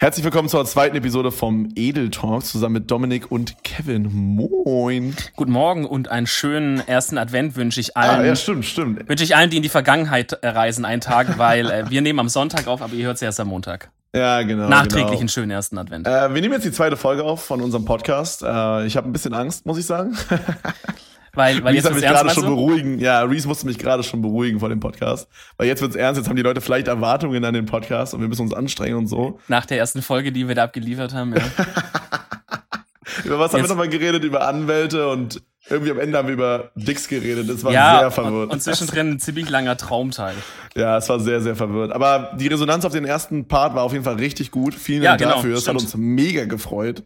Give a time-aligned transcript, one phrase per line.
[0.00, 4.08] Herzlich willkommen zur zweiten Episode vom Edel Talk zusammen mit Dominik und Kevin.
[4.12, 5.16] Moin.
[5.34, 8.20] Guten Morgen und einen schönen ersten Advent wünsche ich allen.
[8.20, 9.08] Ah, ja, stimmt, stimmt.
[9.08, 12.20] Wünsche ich allen, die in die Vergangenheit äh, reisen, einen Tag, weil äh, wir nehmen
[12.20, 13.90] am Sonntag auf, aber ihr hört es erst am Montag.
[14.14, 14.68] Ja, genau.
[14.68, 15.18] Nachträglich genau.
[15.18, 16.06] einen schönen ersten Advent.
[16.06, 18.44] Äh, wir nehmen jetzt die zweite Folge auf von unserem Podcast.
[18.44, 20.16] Äh, ich habe ein bisschen Angst, muss ich sagen.
[21.34, 22.98] Weil, weil Reese jetzt mich gerade schon beruhigen.
[22.98, 25.28] Ja, Reese musste mich gerade schon beruhigen vor dem Podcast.
[25.56, 28.28] Weil jetzt wird's ernst, jetzt haben die Leute vielleicht Erwartungen an den Podcast und wir
[28.28, 29.38] müssen uns anstrengen und so.
[29.48, 31.42] Nach der ersten Folge, die wir da abgeliefert haben, ja.
[33.24, 34.22] Über was haben wir Jetzt- nochmal geredet?
[34.24, 37.48] Über Anwälte und irgendwie am Ende haben wir über Dicks geredet.
[37.50, 38.50] Das war ja, sehr und, verwirrt.
[38.52, 40.34] und zwischendrin ein ziemlich langer Traumteil.
[40.74, 41.92] Ja, es war sehr, sehr verwirrt.
[41.92, 44.74] Aber die Resonanz auf den ersten Part war auf jeden Fall richtig gut.
[44.74, 45.56] Vielen Ja, Dank genau, dafür.
[45.56, 47.02] Es hat uns mega gefreut.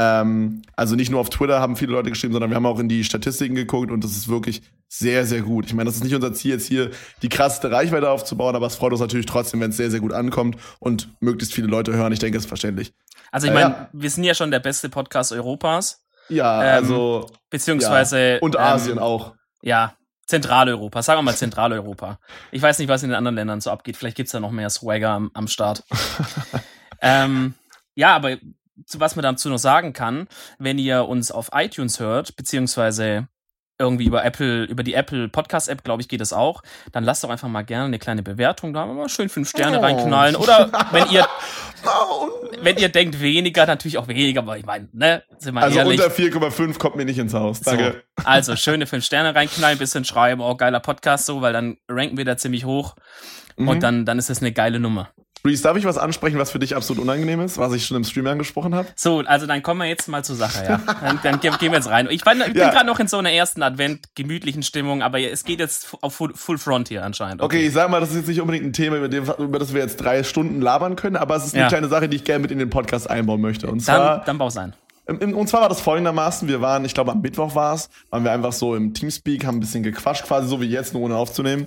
[0.00, 2.88] Ähm, also nicht nur auf Twitter haben viele Leute geschrieben, sondern wir haben auch in
[2.88, 5.66] die Statistiken geguckt und das ist wirklich sehr, sehr gut.
[5.66, 8.76] Ich meine, das ist nicht unser Ziel, jetzt hier die krasseste Reichweite aufzubauen, aber es
[8.76, 12.12] freut uns natürlich trotzdem, wenn es sehr, sehr gut ankommt und möglichst viele Leute hören.
[12.12, 12.92] Ich denke, das ist verständlich.
[13.32, 13.88] Also ich Äh, meine, ja.
[13.92, 17.26] wir sind ja schon der beste Podcast Europas, Ja, Ähm, also.
[17.50, 18.38] beziehungsweise ja.
[18.38, 19.34] Und Asien ähm, auch.
[19.62, 19.94] Ja,
[20.26, 21.02] Zentraleuropa.
[21.02, 22.20] Sagen wir mal Zentraleuropa.
[22.52, 23.96] Ich weiß nicht, was in den anderen Ländern so abgeht.
[23.96, 25.82] Vielleicht gibt's da noch mehr Swagger am, am Start.
[27.02, 27.54] ähm,
[27.96, 28.36] ja, aber
[28.96, 33.28] was man dazu noch sagen kann, wenn ihr uns auf iTunes hört, beziehungsweise
[33.80, 37.22] irgendwie über Apple, über die Apple Podcast App, glaube ich, geht es auch, dann lasst
[37.22, 39.82] doch einfach mal gerne eine kleine Bewertung da, mal schön fünf Sterne Oh.
[39.82, 40.34] reinknallen.
[40.34, 41.24] Oder wenn ihr,
[42.62, 46.00] wenn ihr denkt weniger, natürlich auch weniger, aber ich meine, ne, sind wir also ehrlich.
[46.02, 47.60] unter 4,5 kommt mir nicht ins Haus.
[47.60, 48.02] Danke.
[48.18, 52.16] So, also schöne fünf Sterne reinknallen, bisschen schreiben, oh geiler Podcast so, weil dann ranken
[52.16, 52.96] wir da ziemlich hoch
[53.56, 53.68] Mhm.
[53.68, 55.10] und dann, dann ist das eine geile Nummer.
[55.44, 58.04] Reese, darf ich was ansprechen, was für dich absolut unangenehm ist, was ich schon im
[58.04, 58.88] Stream angesprochen habe?
[58.96, 60.80] So, also dann kommen wir jetzt mal zur Sache, ja.
[61.00, 62.08] Dann, dann ge- gehen wir jetzt rein.
[62.10, 62.70] Ich, bin- ich bin Ja.
[62.70, 66.34] gerade noch in so einer ersten Advent gemütlichen Stimmung, aber es geht jetzt auf Full,
[66.34, 67.40] Full Front hier anscheinend.
[67.40, 69.72] Okay, ich sag mal, das ist jetzt nicht unbedingt ein Thema, über, dem, über das
[69.72, 71.68] wir jetzt drei Stunden labern können, aber es ist eine Ja.
[71.68, 73.68] kleine Sache, die ich gerne mit in den Podcast einbauen möchte.
[73.70, 74.74] Und zwar, Dann, dann bau's ein.
[75.06, 78.32] und zwar war das folgendermaßen, wir waren, ich glaube am Mittwoch war es, waren wir
[78.32, 81.66] einfach so im Teamspeak, haben ein bisschen gequatscht, quasi so wie jetzt, nur ohne aufzunehmen.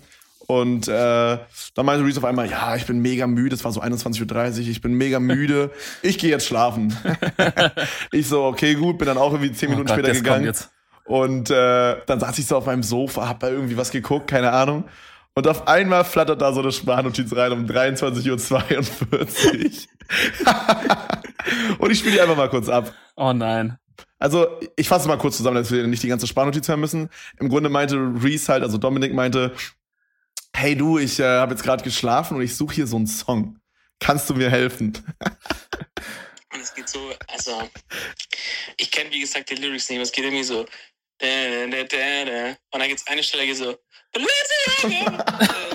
[0.52, 1.38] Und äh,
[1.76, 4.68] dann meinte Reese auf einmal, ja, ich bin mega müde, es war so 21.30 Uhr,
[4.68, 6.94] ich bin mega müde, ich gehe jetzt schlafen.
[8.12, 10.44] ich so, okay, gut, bin dann auch irgendwie zehn Minuten Oh Gott, später gegangen.
[10.44, 10.70] jetzt.
[11.06, 14.52] Und äh, dann saß ich so auf meinem Sofa, hab da irgendwie was geguckt, keine
[14.52, 14.84] Ahnung.
[15.36, 18.68] Und auf einmal flattert da so eine Sprachnotiz rein um 23.42
[19.14, 19.28] Uhr.
[21.80, 22.94] und ich spiele die einfach mal kurz ab.
[23.16, 23.78] Oh nein.
[24.20, 27.10] Also, ich fasse mal kurz zusammen, dass wir nicht die ganze Sprachnotiz hören müssen.
[27.40, 29.54] Im Grunde meinte Reese halt, also Dominik meinte,
[30.56, 33.60] hey du, ich äh, habe jetzt gerade geschlafen und ich suche hier so einen Song.
[34.00, 34.98] Kannst du mir helfen?
[36.54, 37.70] Und es geht so, also,
[38.78, 40.66] ich kenne wie gesagt die Lyrics nicht, aber es geht irgendwie so.
[41.20, 41.28] Da,
[41.68, 41.84] da,
[42.26, 42.50] da.
[42.72, 43.78] Und dann gibt's eine Stelle, die geht so.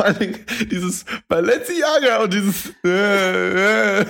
[0.00, 0.38] Vor Dingen
[0.70, 4.06] dieses Balenciaga und dieses äh, äh,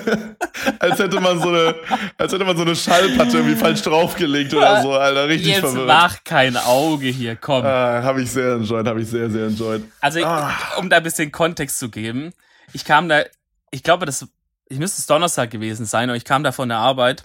[0.78, 1.75] als hätte man so eine
[2.19, 5.87] als hätte man so eine Schallplatte irgendwie falsch draufgelegt oder so, Alter, richtig Jetzt verwirrt.
[5.87, 7.65] mach kein Auge hier, komm.
[7.65, 9.83] Ah, habe ich sehr enjoyed, habe ich sehr sehr enjoyed.
[10.00, 10.53] Also, Ah.
[10.79, 12.33] um da ein bisschen Kontext zu geben,
[12.73, 13.23] ich kam da,
[13.71, 14.27] ich glaube, das,
[14.69, 17.25] ich müsste es Donnerstag gewesen sein, aber ich kam da von der Arbeit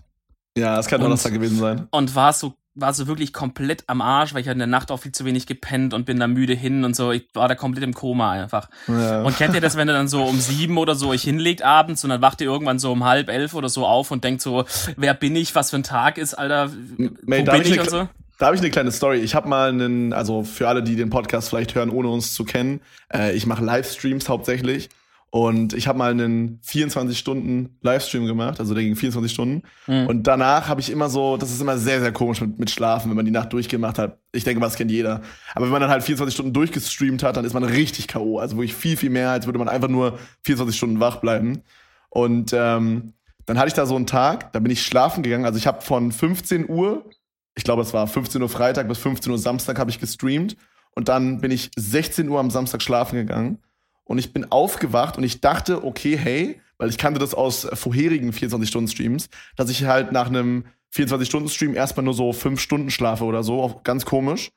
[0.57, 1.87] Ja, es kann Und- Donnerstag gewesen sein.
[1.91, 4.91] und war so, war so wirklich komplett am Arsch, weil ich hatte in der Nacht
[4.91, 7.11] auch viel zu wenig gepennt und bin da müde hin und so.
[7.11, 8.69] Ich war da komplett im Koma einfach.
[8.87, 9.23] Ja.
[9.23, 12.03] Und kennt ihr das, wenn ihr dann so um sieben oder so euch hinlegt abends
[12.03, 14.65] und dann wacht ihr irgendwann so um halb elf oder so auf und denkt so,
[14.97, 17.89] wer bin ich, was für ein Tag ist, Alter, Mate, wo bin ich ich und
[17.89, 18.07] so?
[18.37, 19.19] Da habe ich eine kleine Story.
[19.19, 22.43] Ich habe mal einen, also für alle, die den Podcast vielleicht hören, ohne uns zu
[22.43, 22.81] kennen,
[23.13, 24.89] äh, ich mache Livestreams hauptsächlich.
[25.31, 29.63] Und ich habe mal einen 24-Stunden-Livestream gemacht, also der ging 24 Stunden.
[29.85, 30.07] Mhm.
[30.07, 33.09] Und danach habe ich immer so, das ist immer sehr, sehr komisch mit, mit Schlafen,
[33.09, 34.17] wenn man die Nacht durchgemacht hat.
[34.31, 35.21] Ich denke mal, das kennt jeder.
[35.53, 38.39] Aber wenn man dann halt 24 Stunden durchgestreamt hat, dann ist man richtig K.O.
[38.39, 41.63] Also wirklich viel, viel mehr, als würde man einfach nur 24 Stunden wach bleiben.
[42.09, 43.13] Und ähm,
[43.45, 45.45] dann hatte ich da so einen Tag, da bin ich schlafen gegangen.
[45.45, 47.09] Also ich habe von 15 Uhr,
[47.55, 50.55] ich glaube, es war 15 Uhr Freitag bis 15 Uhr Samstag, habe ich gestreamt.
[50.95, 53.59] Und dann bin ich 16 Uhr am Samstag schlafen gegangen.
[54.05, 58.31] Und ich bin aufgewacht und ich dachte, okay, hey, weil ich kannte das aus vorherigen
[58.31, 63.61] 24-Stunden-Streams, dass ich halt nach einem 24-Stunden-Stream erstmal nur so fünf Stunden schlafe oder so,
[63.61, 64.49] auch ganz komisch.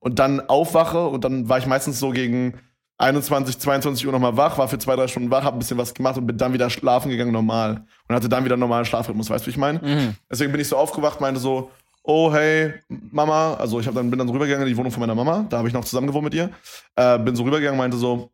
[0.00, 2.54] Und dann aufwache und dann war ich meistens so gegen
[2.98, 5.92] 21, 22 Uhr nochmal wach, war für zwei, drei Stunden wach, hab ein bisschen was
[5.92, 7.84] gemacht und bin dann wieder schlafen gegangen normal.
[8.08, 9.80] Und hatte dann wieder einen normalen Schlafrhythmus, weißt du, wie ich meine?
[9.80, 10.14] Mhm.
[10.30, 11.70] Deswegen bin ich so aufgewacht, meinte so,
[12.02, 15.00] oh hey, Mama, also ich hab dann, bin dann so rübergegangen in die Wohnung von
[15.00, 16.50] meiner Mama, da habe ich noch zusammen gewohnt mit ihr,
[16.94, 18.30] äh, bin so rübergegangen, meinte so,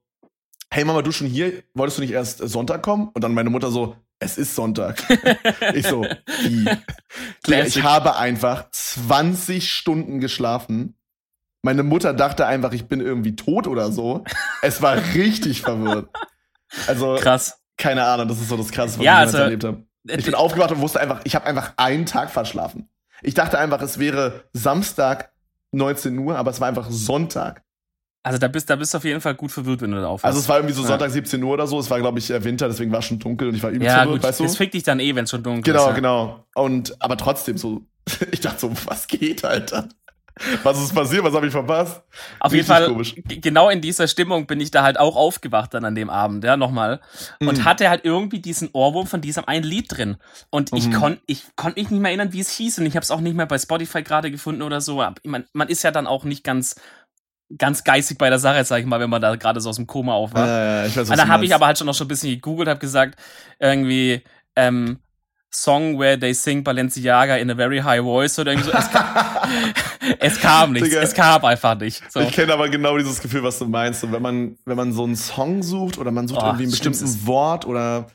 [0.72, 3.10] hey Mama, du schon hier, wolltest du nicht erst Sonntag kommen?
[3.12, 5.02] Und dann meine Mutter so, es ist Sonntag.
[5.74, 6.02] ich so,
[6.44, 6.66] wie?
[7.46, 10.94] Ich habe einfach 20 Stunden geschlafen.
[11.60, 14.24] Meine Mutter dachte einfach, ich bin irgendwie tot oder so.
[14.62, 16.08] Es war richtig verwirrt.
[16.86, 17.60] Also, Krass.
[17.76, 19.82] keine Ahnung, das ist so das Krasseste, was Ja, ich jemals also- erlebt habe.
[20.04, 22.88] Ich bin aufgewacht und wusste einfach, ich habe einfach einen Tag verschlafen.
[23.22, 25.30] Ich dachte einfach, es wäre Samstag
[25.70, 27.62] 19 Uhr, aber es war einfach Sonntag.
[28.24, 30.24] Also da bist, da bist du auf jeden Fall gut verwirrt, wenn du da aufwachst.
[30.24, 30.84] Also es war irgendwie so.
[30.84, 31.78] Sonntag 17 Uhr oder so.
[31.80, 33.86] Es war, glaube ich, äh, Winter, deswegen war es schon dunkel und ich war übelst
[33.92, 34.44] ja, verwirrt, gut, weißt du?
[34.44, 35.88] das fickt dich dann eh, wenn es schon dunkel Genau, ist.
[35.88, 35.94] ja.
[35.94, 36.46] genau.
[36.54, 37.82] Und aber trotzdem so,
[38.30, 39.88] ich dachte so, was geht, Alter?
[40.62, 41.22] Was ist passiert?
[41.24, 42.02] Was habe ich verpasst?
[42.40, 43.14] Auf jeden Richtig Fall, komisch.
[43.16, 46.42] g- genau in dieser Stimmung bin ich da halt auch aufgewacht dann an dem Abend,
[46.42, 47.00] ja, nochmal.
[47.40, 47.64] Und Mhm.
[47.66, 50.16] hatte halt irgendwie diesen Ohrwurm von diesem einen Lied drin.
[50.48, 50.92] Und ich Mhm.
[50.94, 52.78] konnte ich konnt mich nicht mehr erinnern, wie es hieß.
[52.78, 55.04] Und ich habe es auch nicht mehr bei Spotify gerade gefunden oder so.
[55.22, 56.76] Ich mein, man ist ja dann auch nicht ganz,
[57.58, 59.86] ganz geistig bei der Sache, sag ich mal, wenn man da gerade so aus dem
[59.86, 60.46] Koma aufwacht.
[60.46, 62.08] Ja, ja, ich weiß, was Und du habe ich aber halt schon noch schon ein
[62.08, 63.18] bisschen gegoogelt, habe gesagt,
[63.58, 64.22] irgendwie,
[64.56, 64.98] ähm,
[65.54, 68.76] Song where they sing Balenciaga in a very high voice oder irgendwie so.
[68.76, 69.06] Es kam,
[70.18, 70.88] es kam nichts.
[70.88, 71.02] Digga.
[71.02, 72.02] Es kam einfach nicht.
[72.10, 72.20] So.
[72.20, 74.00] Ich kenne aber genau dieses Gefühl, was du meinst.
[74.00, 76.70] So, wenn man, wenn man so einen Song sucht oder man sucht Oh, irgendwie ein
[76.70, 78.06] bestimmtes Wort oder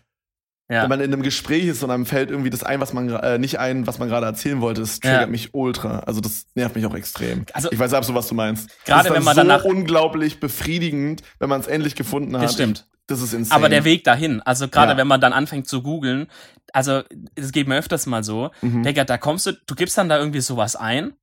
[0.69, 0.81] Ja.
[0.83, 3.37] wenn man in einem Gespräch ist und einem fällt irgendwie das ein, was man äh,
[3.37, 5.27] nicht ein, was man gerade erzählen wollte, das triggert Ja.
[5.27, 5.99] mich ultra.
[5.99, 7.45] Also das nervt mich auch extrem.
[7.53, 8.69] Also- ich weiß absolut, was du meinst.
[8.85, 12.43] Gerade das ist wenn man so danach- unglaublich befriedigend, wenn man es endlich gefunden hat.
[12.43, 12.85] Das stimmt.
[13.07, 13.55] Das ist insane.
[13.55, 14.97] Aber der Weg dahin, also gerade Ja.
[14.97, 16.27] wenn man dann anfängt zu googeln,
[16.73, 17.03] also
[17.35, 18.83] es geht mir öfters mal so, Mhm.
[18.83, 21.13] Digga, da kommst du, du gibst dann da irgendwie sowas ein,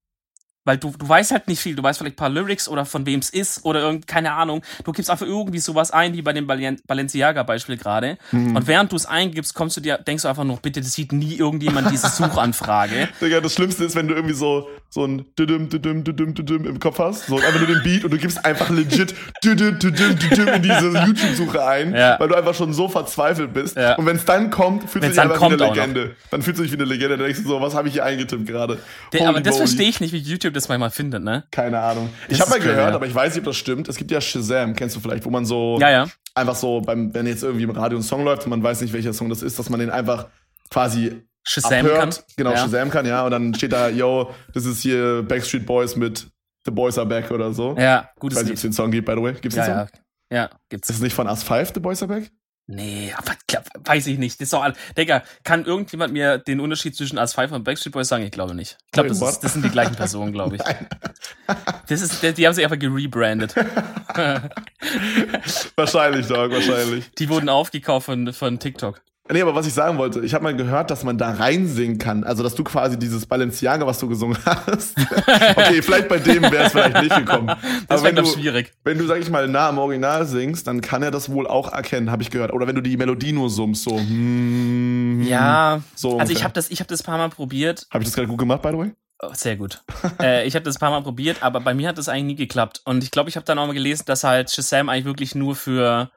[0.64, 3.04] weil du, du weißt halt nicht viel, du weißt vielleicht ein paar Lyrics oder von
[3.06, 6.32] wem es ist oder irgend, keine Ahnung, du gibst einfach irgendwie sowas ein, wie bei
[6.32, 8.56] dem Balen- Balenciaga-Beispiel gerade Mhm.
[8.56, 11.12] und während du es eingibst, kommst du dir, denkst du einfach noch, bitte, das sieht
[11.12, 12.08] nie irgendjemand diese
[12.44, 13.08] Suchanfrage.
[13.20, 16.78] Digga, das Schlimmste ist, wenn du irgendwie so, so ein düdüm, düdüm, düdüm, düdüm im
[16.78, 19.12] Kopf hast, so einfach nur den Beat und du gibst einfach legit
[19.42, 22.16] düdüm, düdüm, düdüm in diese YouTube-Suche ein, Ja.
[22.20, 23.76] weil du einfach schon so verzweifelt bist.
[23.76, 23.96] Ja.
[23.96, 25.56] Und wenn es dann kommt, fühlst Wenn's du dich einfach wie eine.
[25.56, 26.14] Legende.
[26.30, 28.04] Dann fühlst du dich wie eine Legende, dann denkst du so, was habe ich hier
[28.04, 28.78] eingetippt gerade?
[29.26, 31.42] Aber das verstehe ich nicht, wie YouTube das manchmal findet, ne?
[31.50, 32.10] Keine Ahnung.
[32.28, 32.94] Das Ich habe mal crazy, gehört, ja.
[32.94, 33.88] aber ich weiß nicht, ob das stimmt.
[33.88, 35.76] Es gibt ja Shazam, kennst du vielleicht, wo man so
[36.36, 38.92] einfach so beim, wenn jetzt irgendwie im Radio ein Song läuft und man weiß nicht,
[38.92, 40.26] welcher Song das ist, dass man den einfach
[40.70, 41.98] quasi Shazam abhört.
[41.98, 42.14] kann.
[42.36, 42.58] Genau, ja.
[42.58, 43.24] Shazam kann, ja.
[43.24, 46.26] Und dann steht da, yo, das ist hier Backstreet Boys mit
[46.64, 47.76] The Boys Are Back oder so.
[47.78, 48.70] Ja, ich gutes weiß nicht, ob es Lied.
[48.70, 49.32] den Song gibt, by the way.
[49.34, 49.86] Gibt's Ja, den ja.
[49.86, 49.98] Song?
[50.32, 50.88] Ja, gibt's.
[50.90, 52.30] Ist es nicht von Us 5, The Boys Are Back?
[52.66, 53.32] Nee, aber
[53.84, 54.40] weiß ich nicht.
[54.40, 57.92] Das ist doch all, Digga, kann irgendjemand mir den Unterschied zwischen As 5 und Backstreet
[57.92, 58.24] Boys sagen?
[58.24, 58.78] Ich glaube nicht.
[58.86, 60.62] Ich glaube, das, ist- das sind die gleichen Personen, glaube ich.
[61.86, 63.54] Das ist, die, haben sich einfach gerebrandet.
[65.76, 67.10] wahrscheinlich, Dog, wahrscheinlich.
[67.18, 69.02] Die wurden aufgekauft von, von TikTok.
[69.32, 72.24] Nee, aber was ich sagen wollte, ich habe mal gehört, dass man da reinsingen kann.
[72.24, 74.98] Also, dass du quasi dieses Balenciaga, was du gesungen hast.
[75.56, 77.50] okay, vielleicht bei dem wäre es vielleicht nicht gekommen.
[77.88, 78.74] Das wäre doch schwierig.
[78.84, 81.72] wenn du, sag ich mal, nah am Original singst, dann kann er das wohl auch
[81.72, 82.52] erkennen, habe ich gehört.
[82.52, 83.98] Oder wenn du die Melodie nur summst, so.
[83.98, 87.86] hmm, Ja, So also ich habe das, ich habe das paar Mal probiert.
[87.90, 88.92] Habe ich das gerade gut gemacht, by the way?
[89.22, 89.82] Oh, sehr gut.
[90.20, 92.82] äh, ich habe das paar Mal probiert, aber bei mir hat das eigentlich nie geklappt.
[92.84, 95.56] Und ich glaube, ich habe dann auch mal gelesen, dass halt Shazam eigentlich wirklich nur
[95.56, 96.10] für,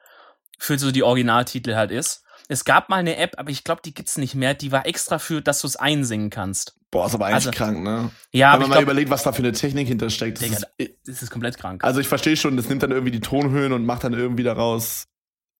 [0.58, 2.24] für so die Originaltitel halt ist.
[2.50, 4.54] Es gab mal eine App, aber ich glaube, die gibt's nicht mehr.
[4.54, 6.74] Die war extra für, dass du es einsingen kannst.
[6.90, 8.10] Boah, ist aber eigentlich Also- krank, ne?
[8.32, 10.40] Ja, Wenn man ich mal glaube, überlegt, was da für eine Technik hintersteckt.
[10.40, 11.84] Das Digga, ist, das ist komplett krank.
[11.84, 15.04] also ich verstehe schon, das nimmt dann irgendwie die Tonhöhen und macht dann irgendwie daraus,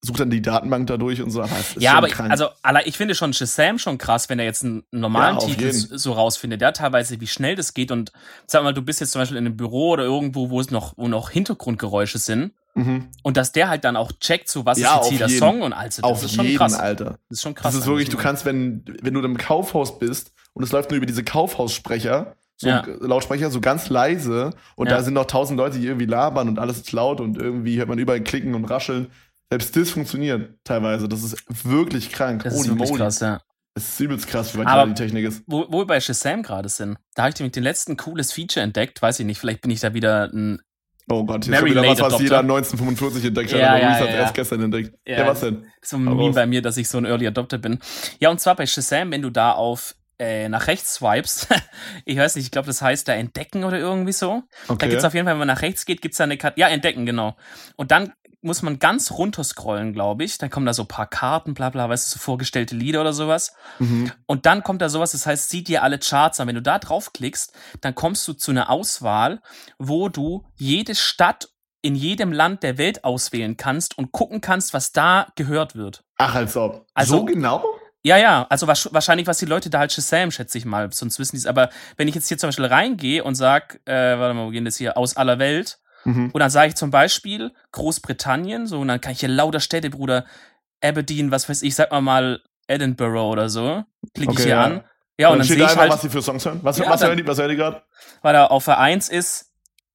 [0.00, 1.43] sucht dann die Datenbank dadurch und so.
[1.43, 2.31] Aber ja, aber krank.
[2.31, 2.49] also
[2.87, 5.99] ich finde schon Shazam schon krass, wenn er jetzt einen normalen Ja, Titel jeden.
[5.99, 6.62] so rausfindet.
[6.62, 8.12] Der teilweise, wie schnell das geht und
[8.46, 10.94] sag mal, du bist jetzt zum Beispiel in einem Büro oder irgendwo, wo es noch,
[10.96, 13.08] wo noch Hintergrundgeräusche sind mhm.
[13.22, 15.38] und dass der halt dann auch checkt, so was Ja, ist jetzt hier der.
[15.38, 16.75] Song und also das Auf ist schon jeden, krass.
[16.75, 17.19] Alter.
[17.28, 17.72] Das ist schon krass.
[17.75, 20.97] Das ist wirklich, du kannst, wenn, wenn du im Kaufhaus bist und es läuft nur
[20.97, 22.85] über diese Kaufhaussprecher, so Ja.
[23.00, 24.97] Lautsprecher, so ganz leise und Ja.
[24.97, 27.88] da sind noch tausend Leute, die irgendwie labern und alles ist laut und irgendwie hört
[27.88, 29.08] man überall klicken und rascheln.
[29.50, 31.08] Selbst das funktioniert teilweise.
[31.08, 32.42] Das ist wirklich krank.
[32.44, 33.40] Das ist wirklich krass, ja.
[33.75, 35.42] Das ist übelst krass, wie weit Aber- die Technik ist.
[35.47, 38.64] Wo, wo wir bei Shazam gerade sind, da habe ich nämlich den letzten cooles Feature
[38.64, 39.00] entdeckt.
[39.00, 40.61] Weiß ich nicht, vielleicht bin ich da wieder ein.
[41.10, 44.08] Oh Gott, schon wieder was, was jeder 1945 entdeckt hat, Ja, aber ja, Luis hat
[44.08, 44.42] ja, erst ja.
[44.42, 44.92] gestern entdeckt.
[45.06, 45.64] Ja, Ja, was denn?
[45.82, 47.78] So ein Meme bei mir, dass ich so ein Early Adopter bin.
[48.18, 51.46] Ja, und zwar bei Shazam, wenn du da auf äh, nach rechts swipes,
[52.04, 54.42] ich weiß nicht, ich glaube, das heißt da entdecken oder irgendwie so.
[54.66, 54.88] Da Okay.
[54.88, 56.60] gibt's auf jeden Fall, wenn man nach rechts geht, gibt's da eine Karte.
[56.60, 57.36] Ja, entdecken, genau.
[57.76, 60.38] Und dann muss man ganz runter scrollen, glaube ich.
[60.38, 63.12] Dann kommen da so ein paar Karten, bla bla, weißt du, so vorgestellte Lieder oder
[63.12, 63.54] sowas.
[63.78, 64.12] Mhm.
[64.26, 66.47] Und dann kommt da sowas, das heißt, sieh dir alle Charts an.
[66.49, 69.40] Wenn du da draufklickst, dann kommst du zu einer Auswahl,
[69.78, 71.49] wo du jede Stadt
[71.83, 76.04] in jedem Land der Welt auswählen kannst und gucken kannst, was da gehört wird.
[76.16, 76.87] Ach, als ob.
[76.95, 77.64] Also- so genau?
[78.04, 81.35] Ja, ja, also wahrscheinlich, was die Leute da halt Shazam, schätze ich mal, sonst wissen
[81.35, 81.47] die es.
[81.47, 84.64] Aber wenn ich jetzt hier zum Beispiel reingehe und sag, äh, warte mal, wo gehen
[84.64, 86.31] das hier, aus aller Welt, Mhm.
[86.33, 89.90] und dann sage ich zum Beispiel Großbritannien, so, und dann kann ich hier lauter Städte,
[89.90, 90.25] Bruder,
[90.83, 93.83] Aberdeen, was weiß ich, sag mal mal Edinburgh oder so,
[94.14, 94.64] klicke ich Okay, hier ja.
[94.64, 94.85] an.
[95.21, 96.61] Ja, und dann steht sehe ich einfach, halt, was sie für Songs hören.
[96.62, 97.83] Was, Ja, was, dann- hören die, was hören die gerade?
[98.23, 99.47] weil da auf der 1 ist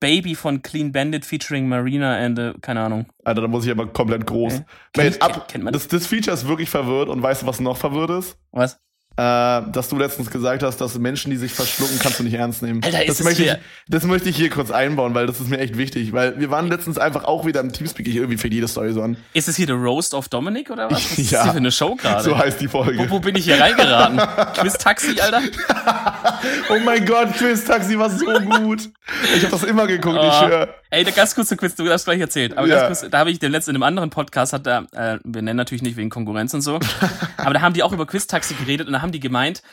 [0.02, 3.06] Baby von Clean Bandit featuring Marina and, äh, keine Ahnung.
[3.24, 4.56] Alter, da muss ich aber komplett groß.
[4.56, 4.64] Okay.
[4.98, 7.46] Mate, Kennt- ab, kennt- kennt man das, das Feature ist wirklich verwirrt und weißt du,
[7.46, 8.38] was noch verwirrt ist?
[8.52, 8.80] Was?
[9.16, 12.64] Äh, dass du letztens gesagt hast, dass Menschen, die sich verschlucken, kannst du nicht ernst
[12.64, 12.82] nehmen.
[12.84, 15.40] Alter, ist das, es möchte ich, hier- das möchte ich hier kurz einbauen, weil das
[15.40, 16.14] ist mir echt wichtig.
[16.14, 18.08] Weil wir waren letztens einfach auch wieder im Teamspeak.
[18.08, 19.18] Ich irgendwie fängt jede Story so an.
[19.34, 20.94] Ist es hier der Roast of Dominic oder was?
[21.12, 21.38] Was ist Ja.
[21.38, 22.24] das hier für eine Show gerade?
[22.24, 22.98] So heißt die Folge.
[22.98, 24.20] wo, wo bin ich hier reingeraten?
[24.60, 25.42] Quiz-Taxi, Alter?
[26.70, 28.90] Oh mein Gott, Quiz Taxi war so gut.
[29.36, 30.66] Ich habe das immer geguckt, ich Oh.
[30.94, 32.56] Ey, der ganz kurze Quiz, du hast gleich erzählt.
[32.56, 32.88] Aber Ja.
[32.88, 35.42] ganz kurz, da habe ich den letzten in einem anderen Podcast, hat da, äh, wir
[35.42, 36.80] nennen natürlich nicht wegen Konkurrenz und so,
[37.38, 39.64] aber da haben die auch über Quiz-Taxi geredet und da haben die gemeint,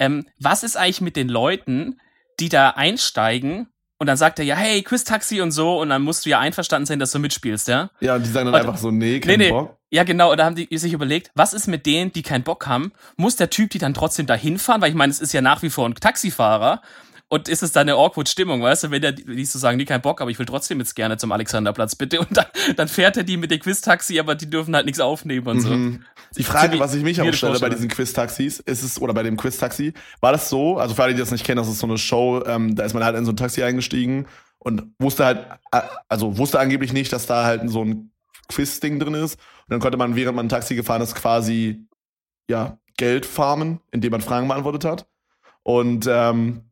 [0.00, 2.00] ähm, was ist eigentlich mit den Leuten,
[2.40, 3.68] die da einsteigen
[3.98, 6.86] und dann sagt er ja, hey, Quiz-Taxi und so und dann musst du ja einverstanden
[6.86, 7.90] sein, dass du mitspielst, ja?
[8.00, 8.66] Ja, und die sagen dann Warte.
[8.66, 9.50] einfach so, nee, kein Nee, nee.
[9.50, 9.76] Bock.
[9.90, 12.66] Ja, genau, und da haben die sich überlegt, was ist mit denen, die keinen Bock
[12.66, 12.92] haben?
[13.16, 14.80] Muss der Typ die dann trotzdem dahin fahren?
[14.80, 16.82] Weil ich meine, es ist ja nach wie vor ein Taxifahrer.
[17.28, 19.84] Und ist es dann eine awkward Stimmung, weißt du, wenn der die so sagen, die
[19.84, 22.20] keinen Bock, aber ich will trotzdem jetzt gerne zum Alexanderplatz, bitte.
[22.20, 25.46] Und dann, dann fährt er die mit dem Quiz-Taxi, aber die dürfen halt nichts aufnehmen
[25.48, 25.70] und so.
[25.70, 26.04] Mhm.
[26.36, 29.24] Die Frage, Ziemlich was ich mich auch stelle bei diesen Quiz-Taxis, ist es, oder bei
[29.24, 31.86] dem Quiz-Taxi, war das so, also für alle, die das nicht kennen, das ist so
[31.88, 34.26] eine Show, ähm, da ist man halt in so ein Taxi eingestiegen
[34.58, 38.12] und wusste halt, äh, also wusste angeblich nicht, dass da halt so ein
[38.48, 39.34] Quiz-Ding drin ist.
[39.34, 41.86] Und dann konnte man, während man ein Taxi gefahren ist, quasi,
[42.48, 45.06] ja, Geld farmen, indem man Fragen beantwortet hat.
[45.62, 46.65] Und ähm,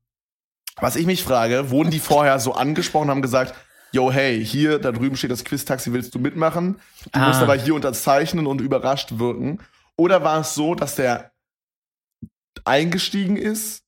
[0.80, 3.54] was ich mich frage, wurden die vorher so angesprochen, haben gesagt,
[3.92, 6.80] yo, hey, hier, da drüben steht das Quiz-Taxi, willst du mitmachen?
[7.12, 7.44] Du musst Ah.
[7.44, 9.60] aber hier unterzeichnen und überrascht wirken.
[9.96, 11.30] Oder war es so, dass der
[12.64, 13.82] eingestiegen ist?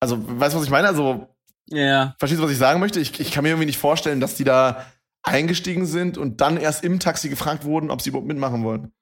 [0.00, 0.88] Also, weißt du, was ich meine?
[0.88, 1.28] Also,
[1.66, 2.14] Ja.
[2.18, 3.00] verstehst du, was ich sagen möchte?
[3.00, 4.86] Ich, ich kann mir irgendwie nicht vorstellen, dass die da
[5.22, 8.92] eingestiegen sind und dann erst im Taxi gefragt wurden, ob sie überhaupt mitmachen wollen.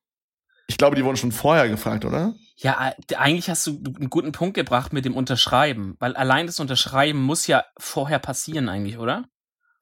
[0.66, 2.34] Ich glaube, die wurden schon vorher gefragt, oder?
[2.56, 6.58] Ja, äh, eigentlich hast du einen guten Punkt gebracht mit dem Unterschreiben, weil allein das
[6.58, 9.24] Unterschreiben muss ja vorher passieren eigentlich, oder?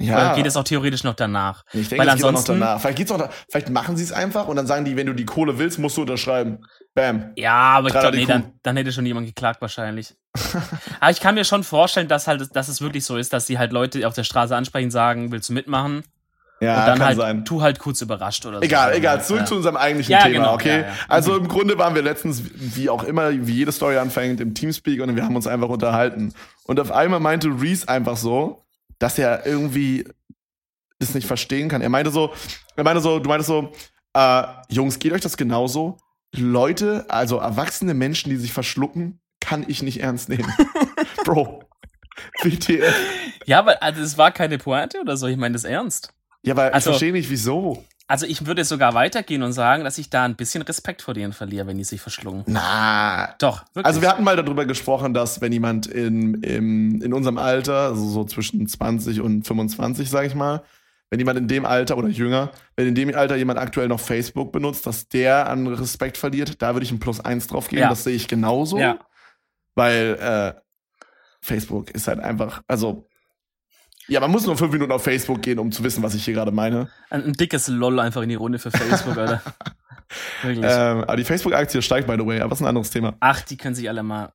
[0.00, 1.64] Oder geht es auch theoretisch noch danach?
[1.72, 2.80] ich denke, weil das geht auch noch danach.
[2.80, 5.14] Vielleicht, geht's auch da, vielleicht machen sie es einfach und dann sagen die, wenn du
[5.14, 6.66] die Kohle willst, musst du unterschreiben.
[6.94, 7.32] Bam.
[7.36, 10.14] Ja, aber ich Treiber glaube, nee, dann, dann hätte schon jemand geklagt wahrscheinlich.
[11.00, 13.58] aber ich kann mir schon vorstellen, dass halt, dass es wirklich so ist, dass sie
[13.58, 16.02] halt Leute auf der Straße ansprechen, sagen, willst du mitmachen?
[16.60, 17.44] Ja, und dann kann halt, sein.
[17.44, 18.62] tu halt kurz überrascht oder so.
[18.62, 19.22] Egal, egal.
[19.22, 19.46] Zurück ja.
[19.46, 20.82] zu unserem eigentlichen Ja, Thema, genau, okay?
[20.82, 20.92] ja.
[21.08, 25.00] Also im Grunde waren wir letztens, wie auch immer, wie jede Story anfängt, im Teamspeak
[25.02, 26.32] und wir haben uns einfach unterhalten.
[26.64, 28.62] Und auf einmal meinte Reese einfach so,
[28.98, 30.06] dass er irgendwie
[30.98, 31.82] das nicht verstehen kann.
[31.82, 32.32] Er meinte so,
[32.76, 33.72] er meinte so, du meintest so,
[34.14, 35.98] äh, Jungs, geht euch das genauso?
[36.34, 40.52] Leute, also erwachsene Menschen, die sich verschlucken, kann ich nicht ernst nehmen.
[41.24, 41.64] Bro.
[42.42, 42.94] WTF.
[43.44, 46.12] Ja, aber also, es war keine Pointe oder so, ich meine das ernst.
[46.44, 47.84] Ja, aber ich Also- verstehe nicht, wieso.
[48.06, 51.32] Also ich würde sogar weitergehen und sagen, dass ich da ein bisschen Respekt vor denen
[51.32, 52.42] verliere, wenn die sich verschlungen.
[52.46, 53.86] Na, Doch, wirklich.
[53.86, 58.06] Also wir hatten mal darüber gesprochen, dass wenn jemand in, im, in unserem Alter, also
[58.06, 60.62] so zwischen 20 und 25, sage ich mal,
[61.08, 64.52] wenn jemand in dem Alter oder jünger, wenn in dem Alter jemand aktuell noch Facebook
[64.52, 67.82] benutzt, dass der an Respekt verliert, da würde ich ein Plus eins drauf geben.
[67.82, 67.88] Ja.
[67.88, 68.78] Das sehe ich genauso.
[68.78, 68.98] ja.
[69.76, 70.60] Weil äh,
[71.40, 73.06] Facebook ist halt einfach, also
[74.08, 76.34] ja, man muss nur fünf Minuten auf Facebook gehen, um zu wissen, was ich hier
[76.34, 76.88] gerade meine.
[77.10, 79.42] Ein, ein dickes LOL einfach in die Runde für Facebook, Alter.
[80.42, 80.64] Wirklich.
[80.68, 83.14] Ähm, aber die Facebook-Aktie steigt, by the way, aber das ist ein anderes Thema.
[83.20, 84.32] Ach, die können sich alle mal.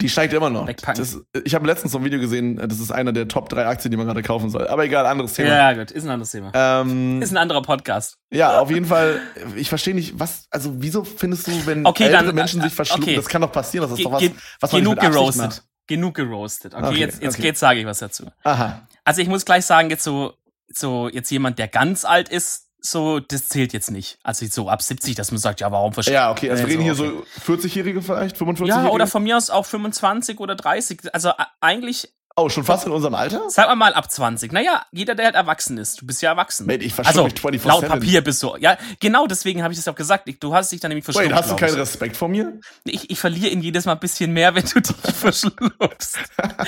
[0.00, 0.68] Die steigt immer noch.
[0.96, 3.92] Das, ich habe letztens so ein Video gesehen, das ist einer der Top 3 Aktien,
[3.92, 4.66] die man gerade kaufen soll.
[4.66, 5.50] Aber egal, anderes Thema.
[5.50, 6.50] Ja, gut, ist ein anderes Thema.
[6.52, 8.16] Ähm, Ist ein anderer Podcast.
[8.32, 9.20] ja, auf jeden Fall,
[9.54, 12.72] ich verstehe nicht, was, also wieso findest du, wenn Okay, ältere dann, Menschen äh, sich
[12.72, 13.16] verschlucken, okay.
[13.16, 14.22] das kann doch passieren, das ist Ge- doch was,
[14.60, 15.62] was man Genug nicht mit Absicht geroastet.
[15.64, 15.73] macht.
[15.86, 16.74] Genug geroastet.
[16.74, 17.46] Okay, Okay, jetzt, jetzt, okay.
[17.46, 18.30] jetzt sage ich was dazu.
[18.42, 18.86] Aha.
[19.04, 20.34] Also ich muss gleich sagen, jetzt so,
[20.68, 24.18] so jetzt jemand, der ganz alt ist, so, das zählt jetzt nicht.
[24.22, 26.14] Also so ab 70, dass man sagt, ja, warum verschlucken?
[26.14, 28.68] Ja, okay, also wir reden hier so 40-Jährige vielleicht, 45-Jährige?
[28.68, 31.14] Ja, oder von mir aus auch 25 oder 30.
[31.14, 33.48] Also eigentlich, Oh, schon fast in unserem Alter?
[33.48, 34.50] sag mal mal ab 20.
[34.50, 36.00] Naja, jeder, der halt erwachsen ist.
[36.00, 36.66] Du bist ja erwachsen.
[36.66, 37.68] Mate, ich verschluck also, mich 24/7.
[37.68, 38.56] laut Papier bist du.
[38.56, 40.28] Ja, genau deswegen habe ich das auch gesagt.
[40.28, 41.30] Ich, du hast dich dann nämlich verschluckt.
[41.30, 41.74] Wait, hast du keinen.
[41.74, 42.58] Respekt vor mir?
[42.84, 46.18] Ich, ich verliere ihn jedes Mal ein bisschen mehr, wenn du dich verschluckst.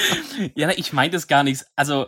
[0.54, 1.64] ja, ich meine das gar nicht.
[1.74, 2.06] Also,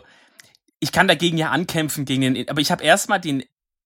[0.79, 3.43] ich kann dagegen ja ankämpfen, gegen den, aber ich habe erstmal den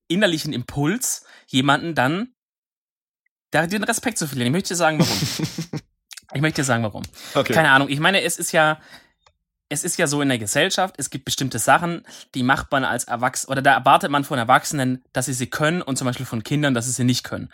[0.07, 2.33] innerlichen Impuls, jemanden dann
[3.49, 4.47] da den Respekt zu verlieren.
[4.47, 5.17] Ich möchte dir sagen, warum.
[6.33, 7.03] ich möchte dir sagen, warum.
[7.33, 7.53] Okay.
[7.53, 7.89] Keine Ahnung.
[7.89, 8.79] Ich meine, es ist ja,
[9.73, 12.03] es ist ja so in der Gesellschaft, es gibt bestimmte Sachen,
[12.35, 15.81] die macht man als Erwachsener, oder da erwartet man von Erwachsenen, dass sie sie können
[15.81, 17.49] und zum Beispiel von Kindern, dass sie sie nicht können.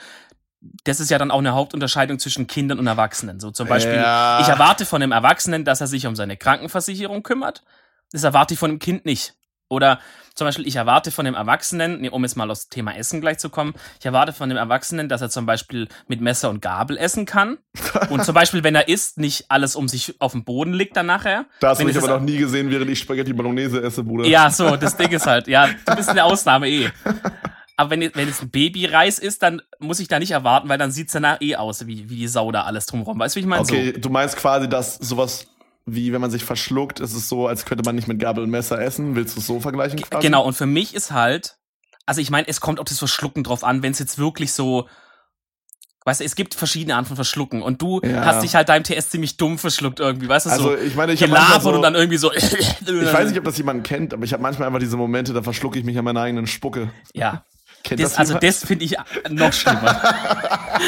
[0.84, 3.40] Das ist ja dann auch eine Hauptunterscheidung zwischen Kindern und Erwachsenen.
[3.40, 4.40] So zum Beispiel, Ja.
[4.42, 7.64] ich erwarte von einem Erwachsenen, dass er sich um seine Krankenversicherung kümmert.
[8.12, 9.36] Das erwarte ich von einem Kind nicht.
[9.70, 10.00] Oder
[10.34, 13.40] zum Beispiel, ich erwarte von dem Erwachsenen, nee, um jetzt mal aufs Thema Essen gleich
[13.40, 16.98] zu kommen, ich erwarte von dem Erwachsenen, dass er zum Beispiel mit Messer und Gabel
[16.98, 17.58] essen kann.
[18.10, 21.06] Und zum Beispiel, wenn er isst, nicht alles um sich auf dem Boden liegt dann
[21.06, 21.46] nachher.
[21.60, 24.04] Da hast du Wenn mich es aber noch nie gesehen, während ich Spaghetti Bolognese esse,
[24.04, 24.26] Bruder.
[24.28, 26.90] Ja, so, das Ding ist halt, ja, du bist eine Ausnahme eh.
[27.76, 30.92] Aber wenn, wenn es ein Babyreis ist, dann muss ich da nicht erwarten, weil dann
[30.92, 33.20] sieht's danach eh aus, wie, wie die Sau da alles drumherum.
[33.20, 33.62] Weißt du, wie ich meine?
[33.62, 35.48] Okay, du meinst quasi, dass sowas
[35.96, 38.50] wie, wenn man sich verschluckt, ist es so, als könnte man nicht mit Gabel und
[38.50, 39.16] Messer essen.
[39.16, 40.26] Willst du es so vergleichen quasi?
[40.26, 41.58] Genau, und für mich ist halt,
[42.06, 44.88] also ich meine, es kommt auf das Verschlucken drauf an, wenn es jetzt wirklich so,
[46.06, 48.26] weißt du, es gibt verschiedene Arten von Verschlucken und du Ja.
[48.26, 51.14] hast dich halt deinem TS ziemlich dumm verschluckt irgendwie, weißt du, Also so ich meine,
[51.14, 52.32] ich gelabert so, und dann irgendwie so.
[52.34, 55.44] ich weiß nicht, ob das jemand kennt, aber ich habe manchmal einfach diese Momente, da
[55.44, 56.92] verschlucke ich mich an meiner eigenen Spucke.
[57.14, 57.44] Ja.
[57.84, 58.98] Kennt Das, das also das finde ich
[59.30, 60.02] noch schlimmer.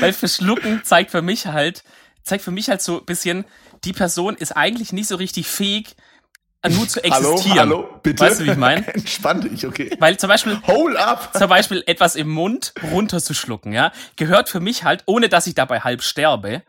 [0.00, 1.84] Weil Verschlucken zeigt für mich halt,
[2.22, 3.44] zeigt für mich halt so ein bisschen,
[3.84, 5.96] die Person ist eigentlich nicht so richtig fähig,
[6.64, 7.58] äh, nur zu hallo, existieren.
[7.58, 8.24] hallo, bitte.
[8.24, 8.86] Weißt du, wie ich meine?
[8.94, 9.90] Entspann dich, okay.
[9.98, 11.36] Weil zum Beispiel, Hole up!
[11.36, 15.80] zum Beispiel etwas im Mund runterzuschlucken, ja, gehört für mich halt, ohne dass ich dabei
[15.80, 16.62] halb sterbe,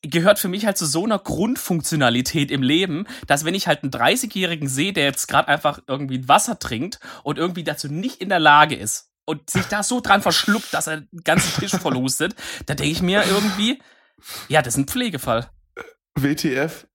[0.00, 3.92] gehört für mich halt zu so einer Grundfunktionalität im Leben, dass wenn ich halt einen
[3.92, 8.40] 30-Jährigen sehe, der jetzt gerade einfach irgendwie Wasser trinkt und irgendwie dazu nicht in der
[8.40, 12.34] Lage ist und sich da so dran verschluckt, dass er den ganzen Tisch verlustet,
[12.64, 13.78] da denke ich mir irgendwie,
[14.48, 15.48] ja, das ist ein Pflegefall.
[16.16, 16.86] WTF?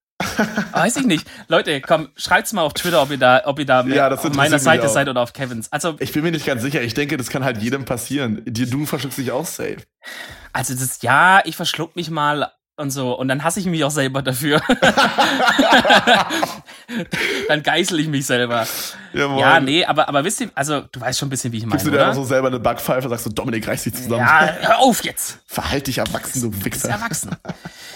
[0.73, 1.25] Weiß ich nicht.
[1.47, 4.59] Leute, komm, schreibt's mal auf Twitter, ob ihr da, ob ihr da Ja, auf meiner
[4.59, 4.89] Seite auch.
[4.93, 5.71] seid oder auf Kevins.
[5.71, 6.81] Also, Ich bin mir nicht ganz sicher.
[6.81, 8.41] Ich denke, das kann halt jedem passieren.
[8.45, 9.77] Du verschluckst dich auch safe.
[10.51, 13.13] Also das, ja, ich verschluck mich mal und so.
[13.17, 14.62] Und dann hasse ich mich auch selber dafür.
[17.48, 18.65] dann geißel ich mich selber.
[19.13, 19.39] Ja, moin.
[19.39, 21.74] Ja, nee, aber, aber wisst ihr, also du weißt schon ein bisschen, wie ich meine,
[21.74, 22.13] Gibst du dir oder?
[22.13, 24.19] so selber eine Backpfeife, sagst du, Dominik, reiß dich zusammen.
[24.25, 25.39] ja, hör auf jetzt.
[25.45, 26.89] Verhalt dich erwachsen, du Du bist Wichser.
[26.89, 27.31] erwachsen.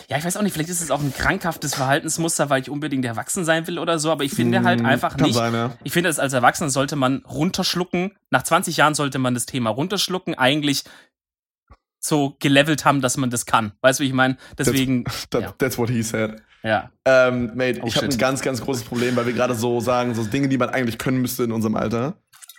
[0.09, 3.05] Ja, ich weiß auch nicht, vielleicht ist es auch ein krankhaftes Verhaltensmuster, weil ich unbedingt
[3.05, 5.35] erwachsen sein will oder so, aber ich finde halt Hm, einfach kann nicht.
[5.35, 5.71] sein, ja.
[5.83, 8.11] Ich finde, es als Erwachsener sollte man runterschlucken.
[8.29, 10.83] Nach 20 Jahren sollte man das Thema runterschlucken, eigentlich
[12.03, 13.72] so gelevelt haben, dass man das kann.
[13.81, 14.38] Weißt du, wie ich meine?
[14.57, 15.51] Deswegen, That, ja.
[15.57, 16.41] That's what he said.
[16.63, 16.91] ja.
[17.05, 20.13] Ähm, Mate, Oh, ich habe ein ganz, ganz großes Problem, weil wir gerade so sagen,
[20.13, 22.15] so Dinge, die man eigentlich können müsste in unserem Alter.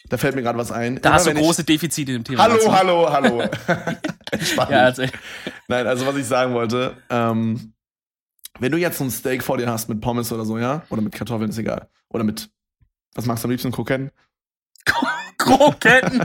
[0.09, 1.01] Da fällt mir gerade was ein.
[1.01, 2.43] Da Immer hast du wenn ich- große Defizite im Thema.
[2.43, 3.43] Hallo, hallo, hallo.
[4.43, 4.71] Spannend.
[4.73, 5.05] Ja, also,
[5.69, 7.73] Nein, also was ich sagen wollte, ähm,
[8.61, 10.83] wenn du jetzt so ein Steak vor dir hast mit Pommes oder so, ja?
[10.91, 11.89] Oder mit Kartoffeln, ist egal.
[12.11, 12.49] Oder mit,
[13.15, 14.11] was magst du am liebsten, Kroketten?
[15.39, 16.25] Kroketten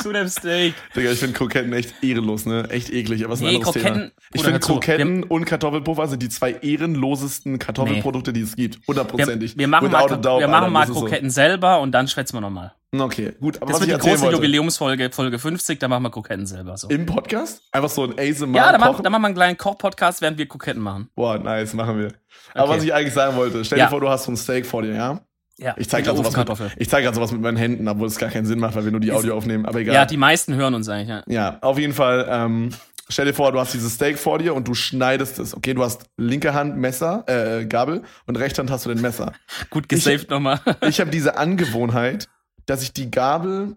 [0.00, 0.74] zu dem Steak.
[0.96, 2.68] Digga, ich finde Kroketten echt ehrenlos, ne?
[2.70, 3.94] Echt eklig, aber es ist ein Nee, anderes Kroketten.
[4.00, 4.10] Thema.
[4.34, 4.60] Ich finde.
[4.60, 8.76] Kroketten und Kartoffelpuffer sind die zwei ehrenlosesten Kartoffelprodukte, die es gibt.
[8.80, 9.56] Wir, Hundertprozentig.
[9.56, 11.00] wir machen mal, Without doubt, wir machen mal ist so.
[11.00, 12.72] Kroketten selber und dann schwätzen wir nochmal.
[12.94, 13.56] Okay, gut.
[13.62, 16.76] Aber Das wird die große wollte, Jubiläumsfolge, Folge 50, da machen wir Kroketten selber.
[16.76, 16.88] So.
[16.88, 17.62] im Podcast?
[17.72, 20.46] Einfach so ein ASMR Ja, da machen, da machen wir einen kleinen Koch-Podcast, während wir
[20.46, 21.08] Kroketten machen.
[21.14, 22.08] Boah, nice, machen wir.
[22.52, 22.76] Aber Okay.
[22.76, 23.86] was ich eigentlich sagen wollte, stell Ja.
[23.86, 25.20] dir vor, du hast so ein Steak vor dir, ja?
[25.58, 28.16] Ja, Ich zeig mit gerade sowas, mit- ich zeig sowas mit meinen Händen, obwohl es
[28.18, 29.66] gar keinen Sinn macht, weil wir nur die Audio aufnehmen.
[29.66, 29.94] Aber egal.
[29.94, 31.08] Ja, die meisten hören uns eigentlich.
[31.08, 31.22] Ja.
[31.26, 32.26] Ja, auf jeden Fall.
[32.28, 32.70] Ähm,
[33.08, 35.54] stell dir vor, du hast dieses Steak vor dir und du schneidest es.
[35.54, 39.32] Okay, du hast linke Hand Messer, äh, Gabel und rechte Hand hast du den Messer.
[39.70, 40.58] Gut gesaved nochmal.
[40.88, 42.28] Ich habe diese Angewohnheit,
[42.66, 43.76] dass ich die Gabel,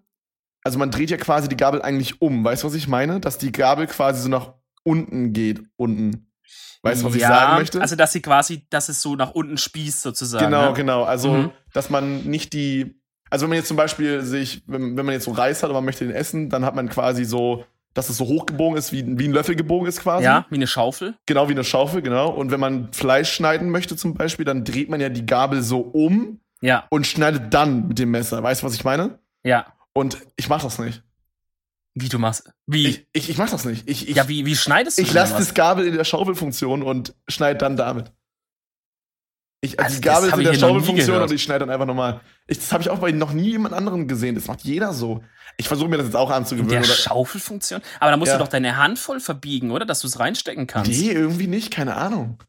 [0.64, 2.44] also man dreht ja quasi die Gabel eigentlich um.
[2.44, 3.20] Weißt du, was ich meine?
[3.20, 6.25] Dass die Gabel quasi so nach unten geht, unten.
[6.86, 7.82] Weißt du, was ich sagen möchte?
[7.82, 10.46] Also, dass sie quasi, dass es so nach unten spießt, sozusagen.
[10.46, 10.72] Genau, ja.
[10.72, 11.04] genau.
[11.04, 11.52] Also, Mhm.
[11.74, 12.96] dass man nicht die.
[13.30, 15.76] Also, wenn man jetzt zum Beispiel sich, wenn, wenn man jetzt so Reis hat und
[15.76, 19.04] man möchte den essen, dann hat man quasi so, dass es so hochgebogen ist, wie,
[19.18, 20.26] wie ein Löffel gebogen ist quasi.
[20.26, 21.16] Ja, wie eine Schaufel.
[21.26, 22.30] Genau wie eine Schaufel, genau.
[22.30, 25.80] Und wenn man Fleisch schneiden möchte zum Beispiel, dann dreht man ja die Gabel so
[25.80, 28.44] um Ja, und schneidet dann mit dem Messer.
[28.44, 29.20] Weißt du, was ich meine?
[29.44, 29.66] ja.
[29.98, 31.04] Und ich mach das nicht.
[31.98, 32.50] Wie du machst.
[32.68, 32.88] Wie?
[32.88, 33.88] Ich, ich, ich mach das nicht.
[33.90, 37.16] Ich, ich, ja, wie, wie schneidest du ich lasse das Gabel in der Schaufelfunktion und
[37.28, 38.12] schneide dann damit.
[39.62, 41.86] Ich, also Also, die das Gabel ist in der Schaufelfunktion und ich schneide dann einfach
[41.86, 42.20] nochmal.
[42.48, 44.36] Ich, das habe ich auch bei noch nie jemand anderen gesehen.
[44.36, 45.24] Das macht jeder so.
[45.58, 46.84] Ich versuche mir das jetzt auch Der anzugewöhnen.
[46.84, 47.82] Oder, Schaufelfunktion?
[48.02, 48.38] Aber da musst Ja.
[48.38, 49.86] du doch deine Hand voll verbiegen, oder?
[49.86, 50.92] Dass du es reinstecken kannst.
[50.92, 52.44] nee, irgendwie nicht, keine Ahnung.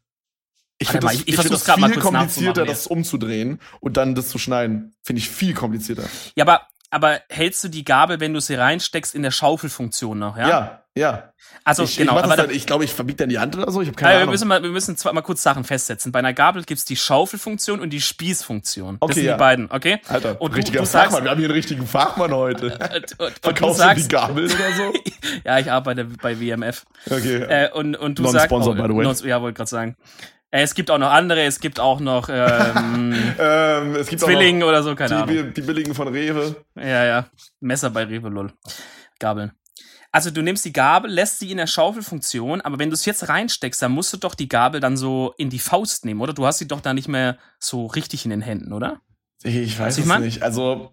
[0.77, 4.37] Ich finde das, ich- ich find das viel komplizierter, das umzudrehen und dann das zu
[4.37, 4.93] schneiden.
[5.03, 6.03] Finde ich viel komplizierter.
[6.35, 10.37] Ja, aber, aber hältst du die Gabel, wenn du sie reinsteckst, in der Schaufelfunktion noch,
[10.37, 10.47] ja?
[10.49, 11.33] Ja, ja.
[11.63, 12.17] Also, ich, genau.
[12.17, 13.81] ich, aber dann, ich glaube, ich verbiege dann die Hand oder so.
[13.81, 14.31] Ich habe keine wir Ahnung.
[14.31, 16.11] müssen, mal, wir müssen zwar mal kurz Sachen festsetzen.
[16.13, 18.97] Bei einer Gabel gibt's die Schaufelfunktion und die Spießfunktion.
[19.01, 19.33] Okay, das sind ja.
[19.33, 19.99] die beiden, okay?
[20.07, 21.23] Alter, Und du- richtiger du sagst- Fachmann.
[21.25, 22.67] Wir haben hier einen richtigen Fachmann heute.
[22.77, 24.93] Und, und, und du Verkaufst du sagst, die Gabel oder so?
[25.45, 26.85] ja, ich arbeite bei WMF.
[27.09, 27.43] Okay.
[27.43, 29.03] Äh, und, und du sagst, Non-sponsored, by the way.
[29.03, 29.97] non- ja, wollte gerade sagen.
[30.49, 34.95] Es gibt auch noch andere, es gibt auch noch ähm, ähm, es gibt oder so,
[34.95, 35.35] keine Ahnung.
[35.35, 36.55] die, die billigen von Rewe.
[36.75, 37.29] Ja, ja.
[37.59, 38.53] Messer bei Rewe, lol.
[39.19, 39.51] Gabeln.
[40.11, 43.27] Also du nimmst die Gabel, lässt sie in der Schaufelfunktion, aber wenn du es jetzt
[43.27, 46.33] reinsteckst, dann musst du doch die Gabel dann so in die Faust nehmen, oder?
[46.33, 49.01] Du hast sie doch da nicht mehr so richtig in den Händen, oder?
[49.43, 50.21] Ich weiß Was ich es mein?
[50.21, 50.43] nicht.
[50.43, 50.91] Also,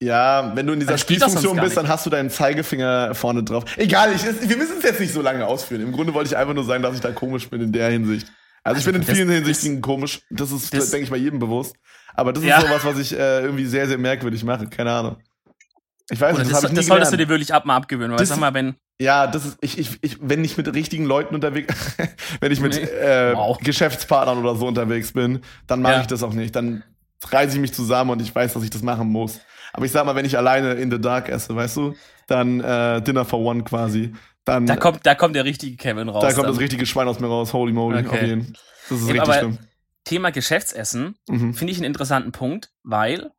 [0.00, 3.64] ja, wenn du in dieser Spielfunktion bist, dann hast du deinen Zeigefinger vorne drauf.
[3.76, 5.82] Egal, ich, wir müssen es jetzt nicht so lange ausführen.
[5.82, 8.28] Im Grunde wollte ich einfach nur sagen, dass ich da komisch bin in der Hinsicht.
[8.64, 10.20] Also, ich bin in das- vielen Hinsichten komisch.
[10.30, 11.74] Das ist, das- denke ich, bei jedem bewusst.
[12.14, 12.60] Aber das ist Ja.
[12.60, 14.66] sowas, was ich äh, irgendwie sehr, sehr merkwürdig mache.
[14.68, 15.16] Keine Ahnung.
[16.10, 18.18] Ich weiß Oder nicht, das, das, ich das solltest du dir wirklich ab mal abgewöhnen.
[18.18, 18.74] Weil sag mal, wenn.
[19.00, 21.74] Ja, das ist, ich, ich, ich, wenn ich mit richtigen Leuten unterwegs,
[22.40, 22.82] wenn ich mit Nee.
[22.82, 23.58] äh, Wow.
[23.58, 26.00] Geschäftspartnern oder so unterwegs bin, dann mache Ja.
[26.02, 26.54] ich das auch nicht.
[26.54, 26.84] Dann
[27.24, 29.40] reiße ich mich zusammen und ich weiß, dass ich das machen muss.
[29.72, 31.94] Aber ich sag mal, wenn ich alleine in the dark esse, weißt du,
[32.26, 34.12] dann äh, Dinner for one quasi,
[34.44, 36.22] dann Da kommt, da kommt der richtige Kevin raus.
[36.22, 36.52] da kommt dann.
[36.52, 37.52] das richtige Schwein aus mir raus.
[37.52, 38.08] Holy moly, Okay.
[38.08, 38.56] auf jeden.
[38.88, 39.58] Das ist Ja, richtig aber- schlimm.
[40.04, 41.54] Thema Geschäftsessen Mhm.
[41.54, 43.30] finde ich einen interessanten Punkt, weil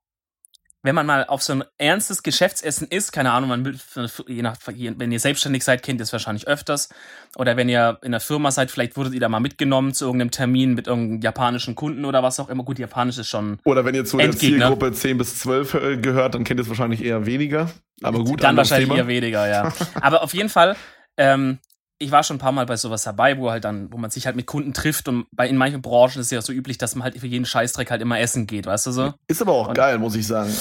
[0.84, 3.80] wenn man mal auf so ein ernstes Geschäftsessen ist, keine Ahnung, man will,
[4.28, 6.89] je nach, wenn ihr selbstständig seid, kennt ihr es wahrscheinlich öfters.
[7.38, 10.32] Oder wenn ihr in der Firma seid, vielleicht wurdet ihr da mal mitgenommen zu irgendeinem
[10.32, 12.63] Termin mit irgendeinem japanischen Kunden oder was auch immer.
[12.63, 14.67] Gut, Japanisch ist schon Oder wenn ihr zu der Endgegner.
[14.67, 17.69] Zielgruppe 10 bis 12 äh, gehört, dann kennt ihr es wahrscheinlich eher weniger.
[18.02, 19.00] Aber gut, dann wahrscheinlich Thema.
[19.00, 19.74] eher weniger, ja.
[20.02, 20.76] Aber auf jeden Fall,
[21.15, 21.60] ähm,
[22.03, 24.25] ich war schon ein paar Mal bei sowas dabei, wo halt dann, wo man sich
[24.25, 26.95] halt mit Kunden trifft und bei in manchen Branchen ist es ja so üblich, dass
[26.95, 29.13] man halt für jeden Scheißdreck halt immer essen geht, weißt du so?
[29.27, 30.53] Ist aber auch Und- geil, muss ich sagen.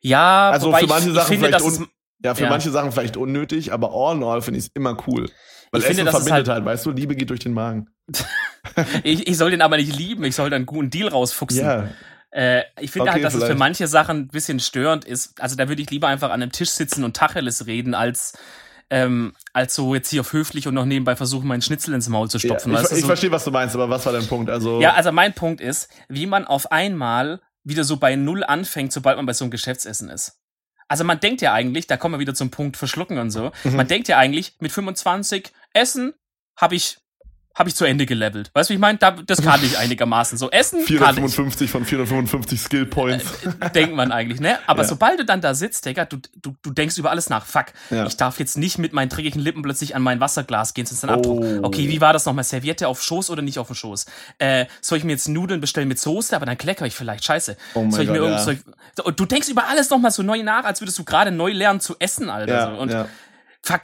[0.00, 1.80] Ja, Also für manche ich, Sachen ich finde, vielleicht
[2.24, 2.48] Ja, für Ja.
[2.50, 5.28] manche Sachen vielleicht unnötig, aber all in all finde ich es immer cool.
[5.70, 7.88] Weil Ich finde, Essen ist verbindet halt- halt, weißt du, Liebe geht durch den Magen.
[9.04, 11.60] ich, ich soll den aber nicht lieben, ich soll dann einen guten Deal rausfuchsen.
[11.64, 11.88] Ja,
[12.30, 13.58] Äh, ich finde Okay, halt, dass es für vielleicht.
[13.58, 15.40] manche Sachen ein bisschen störend ist.
[15.40, 18.36] Also da würde ich lieber einfach an einem Tisch sitzen und Tacheles reden, als,
[18.90, 22.30] ähm, als so jetzt hier auf höflich und noch nebenbei versuchen, meinen Schnitzel ins Maul
[22.30, 22.72] zu ja stopfen.
[22.72, 23.06] ich, weißt du, ich so.
[23.08, 24.48] verstehe, was du meinst, aber was war dein Punkt?
[24.50, 28.92] Also, Ja, also mein Punkt ist, wie man auf einmal wieder so bei Null anfängt,
[28.92, 30.38] sobald man bei so einem Geschäftsessen ist.
[30.88, 33.74] Also man denkt ja eigentlich, da kommen wir wieder zum Punkt Verschlucken und so, Mhm.
[33.76, 36.14] man denkt ja eigentlich, mit 25 Essen
[36.56, 36.98] habe ich,
[37.56, 38.50] hab ich zu Ende gelevelt.
[38.52, 38.98] Weißt du, wie ich meine?
[38.98, 40.36] Da, das kann ich einigermaßen.
[40.36, 40.98] So Essen kann ich.
[40.98, 43.24] 455 von 455 Skill Points.
[43.74, 44.58] denkt man eigentlich, ne?
[44.66, 44.88] Aber Ja.
[44.88, 47.46] sobald du dann da sitzt, Digga, du, du, du denkst über alles nach.
[47.46, 48.04] Fuck, Ja.
[48.06, 51.10] ich darf jetzt nicht mit meinen dreckigen Lippen plötzlich an mein Wasserglas gehen, sonst dann
[51.10, 51.14] Oh.
[51.14, 51.64] Abdruck.
[51.64, 52.44] Okay, wie war das nochmal?
[52.44, 54.04] Serviette auf Schoß oder nicht auf dem Schoß?
[54.38, 57.24] Äh, soll ich mir jetzt Nudeln bestellen mit Soße, aber dann klecker ich vielleicht.
[57.24, 57.56] Scheiße.
[57.74, 58.44] Oh mein soll ich mir Gott, irgend- ja.
[58.44, 58.54] soll
[59.06, 61.80] ich, du denkst über alles nochmal so neu nach, als würdest du gerade neu lernen
[61.80, 62.74] zu essen, Alter.
[62.74, 62.80] so.
[62.82, 62.94] Und
[63.62, 63.80] fuck,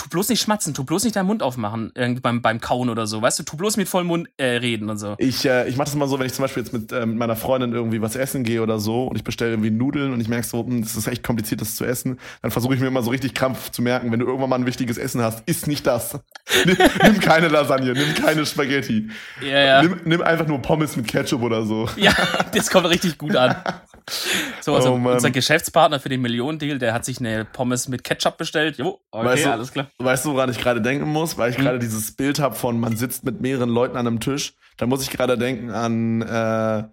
[0.00, 3.20] tu bloß nicht schmatzen, tu bloß nicht deinen Mund aufmachen, beim, beim Kauen oder so,
[3.20, 3.42] weißt du?
[3.42, 5.14] Tu bloß mit vollem Mund äh, reden und so.
[5.18, 7.18] Ich, äh, ich mache das immer so, wenn ich zum Beispiel jetzt mit, äh, mit
[7.18, 10.28] meiner Freundin irgendwie was essen gehe oder so und ich bestelle irgendwie Nudeln und ich
[10.28, 13.02] merke so, hm, das ist echt kompliziert, das zu essen, dann versuche ich mir immer
[13.02, 15.86] so richtig krampf zu merken, wenn du irgendwann mal ein wichtiges Essen hast, isst nicht
[15.86, 16.18] das.
[16.64, 19.10] nimm, nimm keine Lasagne, nimm keine Spaghetti.
[19.42, 19.82] Ja, ja.
[19.82, 21.88] Nimm, nimm einfach nur Pommes mit Ketchup oder so.
[21.96, 22.14] Ja,
[22.54, 23.56] das kommt richtig gut an.
[24.60, 28.38] So, also Oh unser Geschäftspartner für den Millionendeal, der hat sich eine Pommes mit Ketchup
[28.38, 28.78] bestellt.
[28.78, 29.89] Jo, okay, Weißt du- alles klar.
[29.98, 31.36] Weißt du, woran ich gerade denken muss?
[31.38, 31.64] Weil ich Hm.
[31.64, 34.54] gerade dieses Bild habe von, man sitzt mit mehreren Leuten an einem Tisch.
[34.76, 36.84] Da muss ich gerade denken an, äh,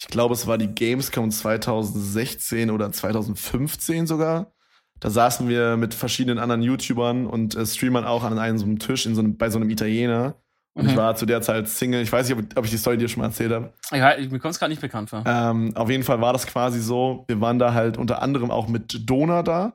[0.00, 4.52] ich glaube, es war die Gamescom 2016 oder 2015 sogar.
[5.00, 8.78] Da saßen wir mit verschiedenen anderen YouTubern und äh, Streamern auch an einem so einem
[8.80, 10.34] Tisch in so einem, bei so einem Italiener.
[10.74, 10.96] Und ich Mhm.
[10.96, 12.02] war zu der Zeit Single.
[12.02, 13.72] Ich weiß nicht, ob, ob ich die Story dir schon mal erzählt habe.
[13.92, 15.22] Ja, ich- mir kommt es gerade nicht bekannt vor.
[15.26, 17.24] Ähm, auf jeden Fall war das quasi so.
[17.28, 19.74] Wir waren da halt unter anderem auch mit Dona da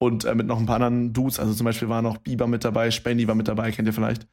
[0.00, 1.38] und äh, mit noch ein paar anderen Dudes.
[1.38, 4.26] Also zum Beispiel war noch Bieber mit dabei, Spendy war mit dabei, kennt ihr vielleicht.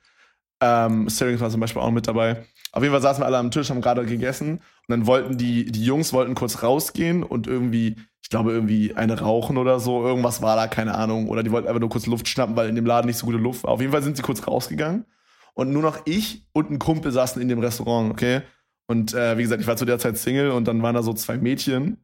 [0.61, 2.45] Ähm, Sterling war zum Beispiel auch mit dabei.
[2.71, 5.65] Auf jeden Fall saßen wir alle am Tisch, haben gerade gegessen und dann wollten die,
[5.65, 10.03] die Jungs wollten kurz rausgehen und irgendwie, ich glaube, irgendwie eine rauchen oder so.
[10.03, 11.27] Irgendwas war da, keine Ahnung.
[11.27, 13.37] Oder die wollten einfach nur kurz Luft schnappen, weil in dem Laden nicht so gute
[13.37, 13.71] Luft war.
[13.71, 15.05] Auf jeden Fall sind sie kurz rausgegangen
[15.53, 18.41] und nur noch ich und ein Kumpel saßen in dem Restaurant, okay?
[18.87, 21.13] Und äh, wie gesagt, ich war zu der Zeit Single und dann waren da so
[21.13, 21.97] zwei Mädchen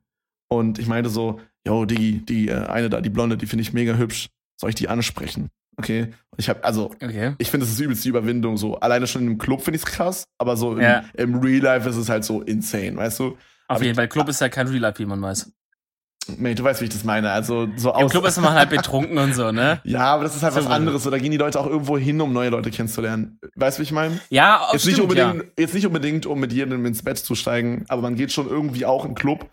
[0.58, 3.74] und ich meinte so, yo, Diggi, die äh, eine da, die Blonde, die finde ich
[3.74, 4.30] mega hübsch.
[4.58, 5.50] Soll ich die ansprechen?
[5.78, 6.14] Okay?
[6.38, 7.34] Ich habe also Okay.
[7.40, 8.58] ich finde, es ist übelst die Überwindung.
[8.58, 11.04] So alleine schon im Club finde ich es krass, aber so im, Ja.
[11.16, 13.26] im Real Life ist es halt so insane, weißt du?
[13.26, 13.38] Auf
[13.78, 15.52] Aber jeden Fall, Club ist ja kein Real Life, wie man weiß.
[16.38, 17.32] Mate, du weißt, wie ich das meine.
[17.32, 18.12] Also so Im aus.
[18.12, 19.82] Club ist man halt betrunken und so, ne?
[19.84, 21.04] ja, aber das ist halt was anderes.
[21.04, 23.40] So, da gehen die Leute auch irgendwo hin, um neue Leute kennenzulernen.
[23.56, 24.20] Weißt du, wie ich meine?
[24.30, 27.84] Ja, Jetzt nicht stimmt, unbedingt, jetzt nicht unbedingt, um mit jedem ins Bett zu steigen,
[27.90, 29.50] aber man geht schon irgendwie auch im Club,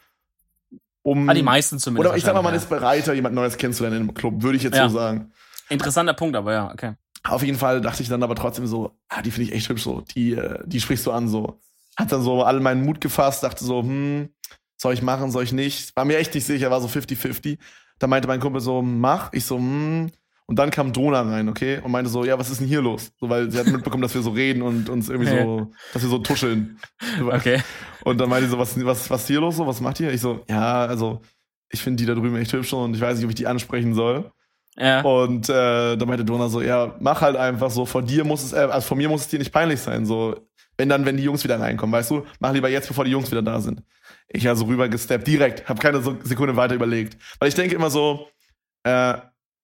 [1.02, 1.24] um.
[1.26, 1.30] ja.
[1.30, 2.08] Ah, die meisten zumindest.
[2.08, 4.62] oder ich sag mal, man wahrscheinlich, ist bereiter, jemand Neues kennenzulernen im Club, würde ich
[4.62, 4.88] jetzt Ja.
[4.88, 5.30] so sagen.
[5.30, 5.74] ja.
[5.74, 6.94] Interessanter Punkt, aber ja, okay.
[7.22, 9.82] Auf jeden Fall dachte ich dann aber trotzdem so, ah, die finde ich echt hübsch
[9.82, 10.00] so.
[10.00, 11.60] Die, äh, die sprichst du an so.
[11.96, 14.30] Hat dann so all meinen Mut gefasst, dachte so, hm,
[14.76, 15.94] soll ich machen, soll ich nicht?
[15.96, 17.58] War mir echt nicht sicher, war so 50-50.
[17.98, 19.32] Da meinte mein Kumpel so, mach.
[19.32, 20.10] Ich so, hm.
[20.50, 21.78] Und dann kam Dona rein, okay?
[21.78, 23.12] Und meinte so, ja, was ist denn hier los?
[23.20, 26.08] So, weil sie hat mitbekommen, dass wir so reden und uns irgendwie so, dass wir
[26.08, 26.76] so tuscheln.
[27.24, 27.62] Okay.
[28.02, 29.58] Und dann meinte sie so, was, was, was ist hier los?
[29.58, 30.12] So, was macht ihr?
[30.12, 31.20] Ich so, ja, also,
[31.70, 33.94] ich finde die da drüben echt hübsch und ich weiß nicht, ob ich die ansprechen
[33.94, 34.32] soll.
[34.76, 35.02] Ja.
[35.02, 38.52] Und äh, da meinte Dona so, ja, mach halt einfach so, vor dir muss es,
[38.52, 40.34] äh, also von mir muss es dir nicht peinlich sein, so,
[40.78, 43.30] wenn dann, wenn die Jungs wieder reinkommen, weißt du, mach lieber jetzt, bevor die Jungs
[43.30, 43.84] wieder da sind.
[44.26, 47.16] Ich also rübergesteppt, direkt, habe keine Sekunde weiter überlegt.
[47.38, 48.26] Weil ich denke immer so,
[48.82, 49.14] äh,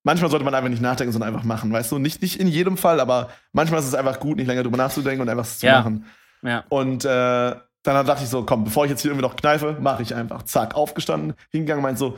[0.07, 1.99] manchmal sollte man einfach nicht nachdenken, sondern einfach machen, weißt du?
[1.99, 5.21] Nicht, nicht in jedem Fall, aber manchmal ist es einfach gut, nicht länger drüber nachzudenken
[5.21, 5.79] und einfach es zu Ja.
[5.81, 6.07] machen.
[6.43, 6.65] Ja.
[6.69, 7.09] Und äh,
[7.83, 10.45] dann dachte ich so, komm, bevor ich jetzt hier irgendwie noch kneife, mache ich einfach.
[10.45, 12.17] Zack, aufgestanden, hingegangen, meint so,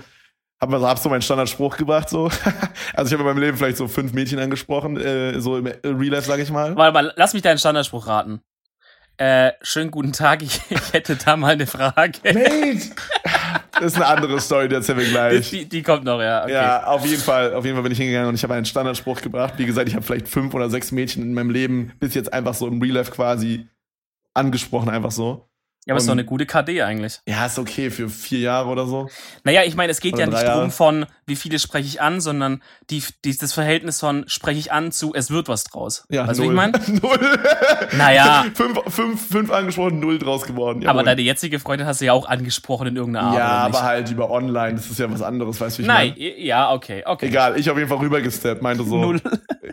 [0.61, 2.31] hab, mal, hab so meinen Standardspruch gebracht, so.
[2.95, 6.13] Also ich habe in meinem Leben vielleicht so fünf Mädchen angesprochen, äh, so im Real
[6.15, 6.77] Life, sag ich mal.
[6.77, 8.43] Warte mal, lass mich deinen Standardspruch raten.
[9.17, 12.19] Äh, schönen guten Tag, ich, ich hätte da mal eine Frage.
[12.23, 12.91] Mate!
[13.81, 15.51] Das ist eine andere Story, die erzählen wir gleich.
[15.51, 16.43] Die, die kommt noch, ja.
[16.43, 16.53] Okay.
[16.53, 19.21] Ja, auf jeden Fall, auf jeden Fall bin ich hingegangen und ich habe einen Standardspruch
[19.21, 19.55] gebracht.
[19.57, 22.55] Wie gesagt, ich habe vielleicht fünf oder sechs Mädchen in meinem Leben bis jetzt einfach
[22.55, 23.67] so im Real Life quasi
[24.35, 25.49] angesprochen, einfach so.
[25.89, 27.21] Ja, aber ist doch eine gute KD eigentlich.
[27.27, 29.09] Ja, ist okay für vier Jahre oder so.
[29.45, 30.61] Naja, ich meine, es geht Oder ja nicht Jahre.
[30.61, 34.71] drum von, wie viele spreche ich an, sondern die, die, das Verhältnis von spreche ich
[34.71, 36.05] an zu, es wird was draus.
[36.11, 36.57] Ja, weißt du, wie null.
[36.57, 37.01] ich meine?
[37.01, 37.39] null.
[37.97, 38.45] Naja.
[38.55, 40.81] fünf, fünf, fünf angesprochen, null draus geworden.
[40.81, 41.05] Aber Jawohl.
[41.05, 43.39] deine jetzige Freundin hast du ja auch angesprochen in irgendeiner Art.
[43.39, 46.15] Ja, aber halt über online, das ist ja was anderes, weißt du, wie ich Nein,
[46.19, 46.39] meine?
[46.39, 47.29] ja, okay, okay.
[47.29, 48.99] Egal, ich auf jeden Fall rübergesteppt, meinte so.
[48.99, 49.23] Null.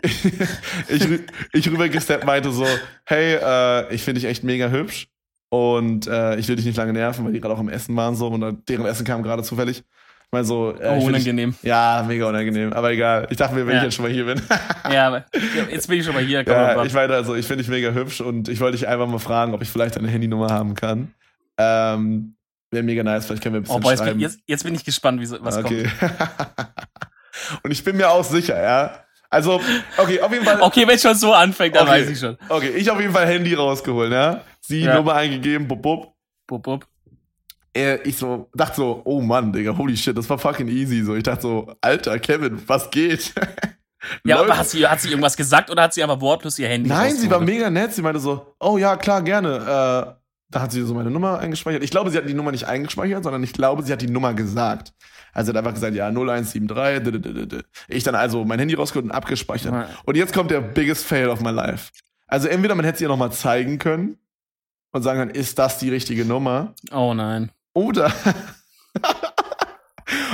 [0.88, 1.06] ich,
[1.52, 2.66] ich rübergesteppt, meinte so,
[3.04, 5.08] hey, äh, ich finde dich echt mega hübsch
[5.48, 8.14] und äh, ich will dich nicht lange nerven, weil die gerade auch am Essen waren
[8.16, 9.78] so und deren Essen kam gerade zufällig.
[9.78, 11.54] Ich meine so, äh, Oh, will dich- unangenehm.
[11.62, 13.28] Ja, mega unangenehm, aber egal.
[13.30, 13.78] Ich dachte mir, wenn Ja.
[13.78, 14.40] ich jetzt schon mal hier bin.
[14.92, 15.24] Ja, aber
[15.70, 16.42] jetzt bin ich schon mal hier.
[16.46, 19.18] Ja, ich meine also, ich finde dich mega hübsch und ich wollte dich einfach mal
[19.18, 21.12] fragen, ob ich vielleicht deine Handynummer haben kann.
[21.58, 22.34] Ähm,
[22.72, 24.84] Wäre mega nice, vielleicht können wir ein bisschen oh, boah, jetzt, jetzt, jetzt bin ich
[24.84, 25.88] gespannt, wie, so- was okay.
[26.00, 26.16] kommt.
[27.62, 29.05] und ich bin mir auch sicher, ja.
[29.36, 29.60] Also,
[29.98, 30.60] okay, auf jeden Fall.
[30.60, 32.00] Okay, wenn es schon so anfängt, dann Okay.
[32.02, 32.36] weiß ich schon.
[32.48, 34.40] Okay, ich auf jeden Fall Handy rausgeholt, ja.
[34.60, 34.94] Sie Ja.
[34.96, 36.12] Nummer eingegeben, bub, bub.
[36.46, 36.86] Bub, bub.
[37.76, 41.02] Äh, Ich so, dachte so, oh Mann, Digga, holy shit, das war fucking easy.
[41.02, 43.32] So, ich dachte so, Alter, Kevin, was geht?
[44.24, 44.50] Ja, Leute.
[44.50, 47.16] aber hat sie, hat sie irgendwas gesagt oder hat sie aber wortlos ihr Handy Nein,
[47.16, 47.92] sie war mega nett.
[47.92, 50.16] Sie meinte so, oh ja, klar, gerne.
[50.48, 51.82] Da hat sie so meine Nummer eingespeichert.
[51.82, 54.32] Ich glaube, sie hat die Nummer nicht eingespeichert, sondern ich glaube, sie hat die Nummer
[54.32, 54.92] gesagt.
[55.32, 57.02] Also sie hat einfach gesagt, ja, 0173.
[57.02, 59.72] d- d- d- d- Ich dann also mein Handy rausgeholt und abgespeichert.
[59.72, 59.88] Ja.
[60.04, 61.90] Und jetzt kommt der biggest fail of my life.
[62.28, 64.18] Also entweder man hätte sie ihr nochmal zeigen können
[64.92, 66.74] und sagen können, ist das die richtige Nummer?
[66.92, 67.50] Oh nein.
[67.74, 68.12] Oder,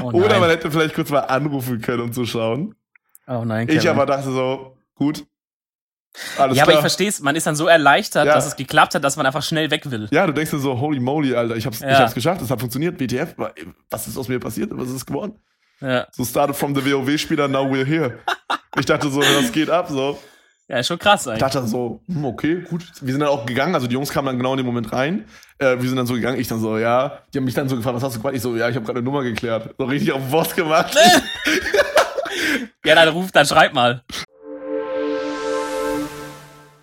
[0.02, 0.22] Oh nein.
[0.22, 2.74] oder man hätte vielleicht kurz mal anrufen können, um zu schauen.
[3.26, 3.68] oh nein.
[3.68, 3.90] Ich Kevin.
[3.90, 5.24] aber dachte so, gut.
[6.38, 6.80] Alles ja, aber ich klar.
[6.82, 7.20] verstehe es.
[7.20, 8.34] Man ist dann so erleichtert, Ja.
[8.34, 10.08] dass es geklappt hat, dass man einfach schnell weg will.
[10.10, 12.00] Ja, du denkst dir so, holy moly, Alter, ich hab's, ich Ja.
[12.00, 13.52] hab's geschafft, es hat funktioniert, WTF, wa-
[13.90, 15.34] was ist aus mir passiert, was ist geworden?
[15.80, 18.18] Ja, So started from the WoW-Spieler, now we're here.
[18.78, 20.18] Ich dachte so, was geht ab, so.
[20.68, 21.40] ja ist schon krass Ich eigentlich.
[21.40, 22.84] dachte so, hm, okay, gut.
[23.00, 25.24] Wir sind dann auch gegangen, also die Jungs kamen dann genau in dem Moment rein.
[25.58, 27.18] Äh, wir sind dann so gegangen, ich dann so, ja.
[27.32, 28.34] Die haben mich dann so gefragt, was hast du gemacht?
[28.36, 29.74] Ich so, ja, ich habe gerade eine Nummer geklärt.
[29.78, 30.94] So richtig auf den Boss gemacht.
[32.84, 34.02] Ja, dann ruf, dann schreib mal.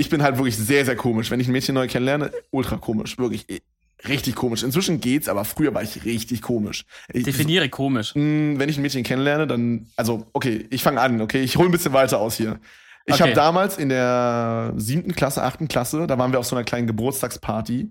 [0.00, 1.30] ich bin halt wirklich sehr, sehr komisch.
[1.30, 3.18] Wenn ich ein Mädchen neu kennenlerne, ultra komisch.
[3.18, 3.60] Wirklich eh,
[4.08, 4.62] richtig komisch.
[4.62, 6.84] Inzwischen geht's, aber früher war ich richtig komisch.
[7.12, 8.14] Ich, Definiere komisch.
[8.14, 11.68] mh, wenn ich ein Mädchen kennenlerne, dann, also, okay, ich fange an, okay, ich hole
[11.68, 12.58] ein bisschen weiter aus hier.
[13.06, 13.22] Ich Okay.
[13.24, 16.86] habe damals in der siebten Klasse, achten Klasse, da waren wir auf so einer kleinen
[16.86, 17.90] Geburtstagsparty.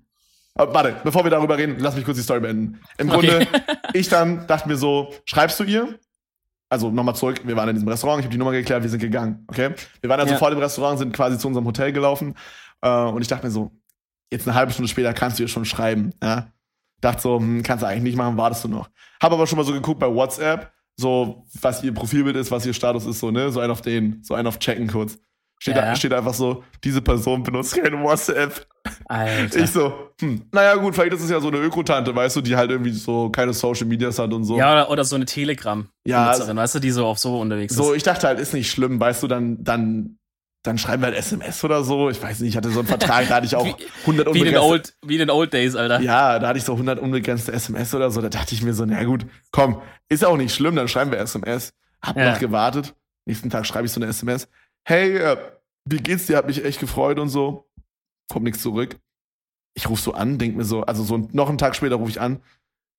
[0.56, 2.80] Aber warte, bevor wir darüber reden, lass mich kurz die Story beenden.
[2.98, 3.28] Im Okay.
[3.28, 3.48] Grunde,
[3.94, 6.00] ich dann dachte mir so, schreibst du ihr?
[6.72, 9.00] Also nochmal zurück, wir waren in diesem Restaurant, ich habe die Nummer geklärt, wir sind
[9.00, 9.74] gegangen, okay?
[10.02, 10.38] Wir waren also Ja.
[10.40, 12.36] vor dem Restaurant, sind quasi zu unserem Hotel gelaufen
[12.82, 13.72] äh, und ich dachte mir so,
[14.32, 16.52] jetzt eine halbe Stunde später kannst du ihr schon schreiben, ja?
[17.02, 18.90] Dachte so, hm, kannst du eigentlich nicht machen, wartest du noch.
[19.22, 22.74] Hab aber schon mal so geguckt bei WhatsApp, so was ihr Profilbild ist, was ihr
[22.74, 23.52] Status ist, so, ne?
[23.52, 25.18] So ein auf den, so ein auf checken kurz.
[25.62, 25.82] Steht, Ja.
[25.82, 28.66] da, steht einfach so, diese Person benutzt keine WhatsApp.
[29.06, 29.60] Alter.
[29.60, 32.56] Ich so, hm, naja gut, vielleicht ist es ja so eine Ökotante, weißt du, die
[32.56, 34.58] halt irgendwie so keine Social Medias hat und so.
[34.58, 35.88] Ja, oder, oder so eine Telegram.
[36.06, 37.98] Ja, weißt du, die so auf so unterwegs So, ist.
[37.98, 40.18] ich dachte halt, ist nicht schlimm, weißt du, dann, dann,
[40.64, 42.10] dann schreiben wir halt SMS oder so.
[42.10, 44.40] Ich weiß nicht, ich hatte so einen Vertrag, da hatte ich auch Wie- 100 Wie
[44.40, 46.00] in, den unbegrenzte, old, wie in den Old Days, Alter.
[46.00, 48.22] ja, da hatte ich so 100 unbegrenzte SMS oder so.
[48.22, 51.20] Da dachte ich mir so, na gut, komm, ist auch nicht schlimm, dann schreiben wir
[51.20, 51.74] SMS.
[52.02, 52.32] Hab Ja.
[52.32, 52.96] noch gewartet.
[53.26, 54.48] Nächsten Tag schreibe ich so eine SMS.
[54.90, 55.38] Hey, äh,
[55.86, 56.36] wie geht's dir?
[56.36, 57.70] Hat mich echt gefreut und so.
[58.28, 58.98] Kommt nichts zurück.
[59.76, 62.20] Ich rufe so an, denk mir so, also so noch einen Tag später rufe ich
[62.20, 62.42] an.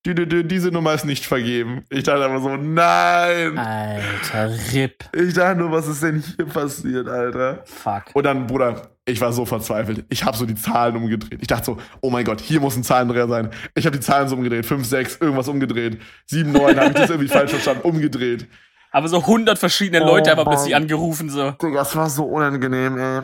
[0.07, 1.83] die, die, die, diese Nummer ist nicht vergeben.
[1.91, 3.59] Ich dachte einfach so, nein.
[3.59, 5.05] Alter, RIP.
[5.17, 7.65] Ich dachte nur, was ist denn hier passiert, Alter?
[7.65, 8.05] Fuck.
[8.15, 10.05] Und dann, Bruder, ich war so verzweifelt.
[10.11, 11.41] Ich habe so die Zahlen umgedreht.
[11.41, 13.51] Ich dachte so, oh mein Gott, hier muss ein Zahlendreher sein.
[13.75, 14.65] Ich habe die Zahlen so umgedreht.
[14.65, 16.01] 5, 6, irgendwas umgedreht.
[16.27, 18.47] 7, 9, habe ich das irgendwie falsch verstanden, umgedreht.
[18.93, 20.47] Aber so 100 verschiedene Oh Leute haben Mann.
[20.55, 21.53] plötzlich angerufen, so.
[21.53, 23.21] Digga, das war so unangenehm, ey.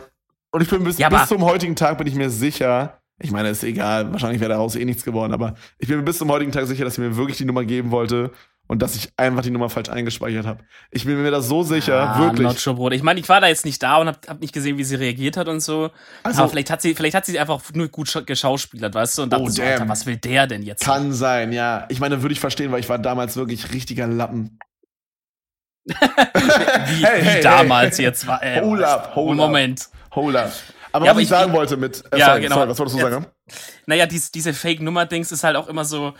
[0.52, 3.48] Und ich bin bis, Ja, bis zum heutigen Tag bin ich mir sicher, ich meine,
[3.50, 6.52] ist egal, wahrscheinlich wäre daraus eh nichts geworden, aber ich bin mir bis zum heutigen
[6.52, 8.30] Tag sicher, dass sie mir wirklich die Nummer geben wollte
[8.68, 10.64] und dass ich einfach die Nummer falsch eingespeichert habe.
[10.90, 12.46] Ich bin mir da so sicher, Ah, wirklich.
[12.46, 12.96] Not sure, Bruder.
[12.96, 14.96] Ich meine, ich war da jetzt nicht da und hab, hab nicht gesehen, wie sie
[14.96, 15.90] reagiert hat und so.
[16.22, 19.22] Also- aber vielleicht hat sie, vielleicht hat sie einfach nur gut scha- geschauspielert, weißt du?
[19.22, 19.62] Und dachte Oh, so.
[19.62, 20.84] Alter, was will der denn jetzt?
[20.84, 21.86] Kann sein, ja.
[21.90, 24.58] Ich meine, würde ich verstehen, weil ich war damals wirklich richtiger Lappen.
[25.86, 28.04] Wie, Hey, wie hey, damals hey.
[28.06, 28.42] jetzt war.
[28.42, 29.36] Äh, Hold up, hold up.
[29.36, 29.88] Moment.
[30.14, 30.52] Hold up.
[30.92, 32.54] Aber Ja, was aber ich ich- sagen wollte mit, äh, Ja, sorry, genau.
[32.56, 33.26] sorry, was wolltest du Jetzt- sagen?
[33.86, 36.14] Naja, dies, diese Fake-Nummer-Dings ist halt auch immer so.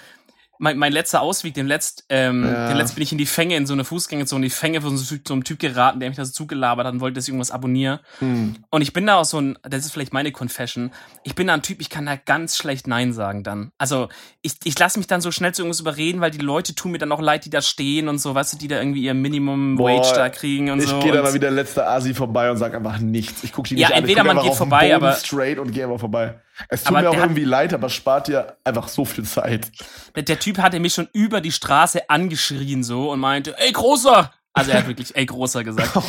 [0.59, 2.69] Mein, mein letzter Ausweg, den letzt, ähm, Ja.
[2.69, 4.97] den letzt bin ich in die Fänge, in so eine Fußgängerzone, in die Fänge von
[4.97, 7.29] so, so einem Typ geraten, der mich da so zugelabert hat und wollte, dass ich
[7.29, 8.01] irgendwas abonniere.
[8.21, 8.57] Hm.
[8.71, 10.90] Und ich bin da auch so ein, das ist vielleicht meine Confession,
[11.25, 13.71] ich bin da ein Typ, ich kann da ganz schlecht Nein sagen dann.
[13.79, 14.09] Also
[14.42, 16.99] ich, ich lasse mich dann so schnell zu irgendwas überreden, weil die Leute tun mir
[16.99, 19.77] dann auch leid, die da stehen und so, weißt du, die da irgendwie ihr Minimum
[19.77, 21.01] Boah, Wage da kriegen und Ich so.
[21.01, 23.45] gehe dann mal wie der letzte Asi vorbei und sag einfach nichts.
[23.45, 23.95] Ich gucke die nicht Ja, an.
[24.03, 26.40] entweder ich man geht vorbei, aber- straight und gehe einfach vorbei.
[26.69, 29.25] Es tut Aber mir auch der hat- irgendwie leid, aber spart dir einfach so viel
[29.25, 29.71] Zeit.
[30.14, 34.33] Der, der Typ hatte mich schon über die Straße angeschrien so und meinte, ey Großer!
[34.57, 35.90] Also er hat wirklich, ey Großer gesagt.
[35.97, 36.03] Oh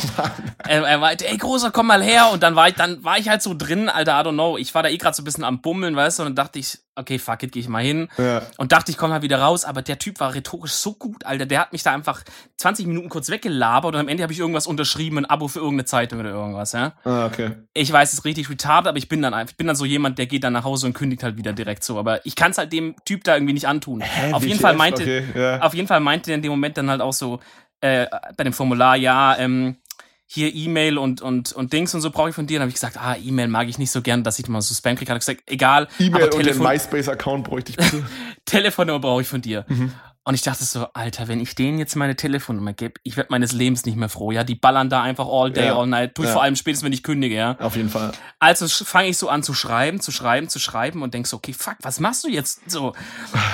[0.66, 2.30] er, er meinte, ey Großer, komm mal her.
[2.32, 4.56] Und dann war ich, dann war ich halt so drin, Alter, I don't know.
[4.56, 6.58] Ich war da eh gerade so ein bisschen am Bummeln, weißt du, und dann dachte
[6.58, 8.08] ich, okay, fuck it, geh ich mal hin.
[8.16, 8.42] Ja.
[8.56, 11.46] Und dachte, ich komme mal wieder raus, aber der Typ war rhetorisch so gut, Alter.
[11.46, 12.22] Der hat mich da einfach
[12.56, 15.84] 20 Minuten kurz weggelabert und am Ende habe ich irgendwas unterschrieben, ein Abo für irgendeine
[15.84, 16.94] Zeitung oder irgendwas, ja.
[17.04, 17.52] Ah, okay.
[17.74, 19.84] Ich weiß, es ist richtig retarded, aber ich bin dann einfach, ich bin dann so
[19.84, 21.98] jemand, der geht dann nach Hause und kündigt halt wieder direkt so.
[21.98, 24.02] Aber ich kann es halt dem Typ da irgendwie nicht antun.
[24.32, 24.58] Auf jeden?
[24.58, 25.60] Fall meinte, Okay, ja.
[25.60, 27.40] auf jeden Fall meinte er in dem Moment dann halt auch so,
[27.80, 29.76] äh, bei dem Formular, ja, ähm,
[30.30, 32.58] hier E-Mail und, und, und Dings und so brauche ich von dir.
[32.58, 34.74] Dann habe ich gesagt, ah, E-Mail mag ich nicht so gern, dass ich mal so
[34.74, 35.10] Spam kriege.
[35.10, 38.04] Hat gesagt, egal, E-Mail und den MySpace-Account bräuchte ich bitte.
[38.44, 39.64] Telefonnummer brauche ich von dir.
[39.68, 39.92] Mhm.
[40.28, 43.52] Und ich dachte so, Alter, wenn ich denen jetzt meine Telefonnummer gebe, ich werde meines
[43.52, 44.30] Lebens nicht mehr froh.
[44.30, 45.78] Ja, die ballern da einfach all day, Ja.
[45.78, 46.14] all night.
[46.14, 46.34] Tue ich Ja.
[46.34, 47.56] vor allem spätestens, wenn ich kündige, ja.
[47.60, 48.12] Auf jeden Fall.
[48.38, 51.54] Also fange ich so an zu schreiben, zu schreiben, zu schreiben und denk so, okay,
[51.54, 52.92] fuck, was machst du jetzt so?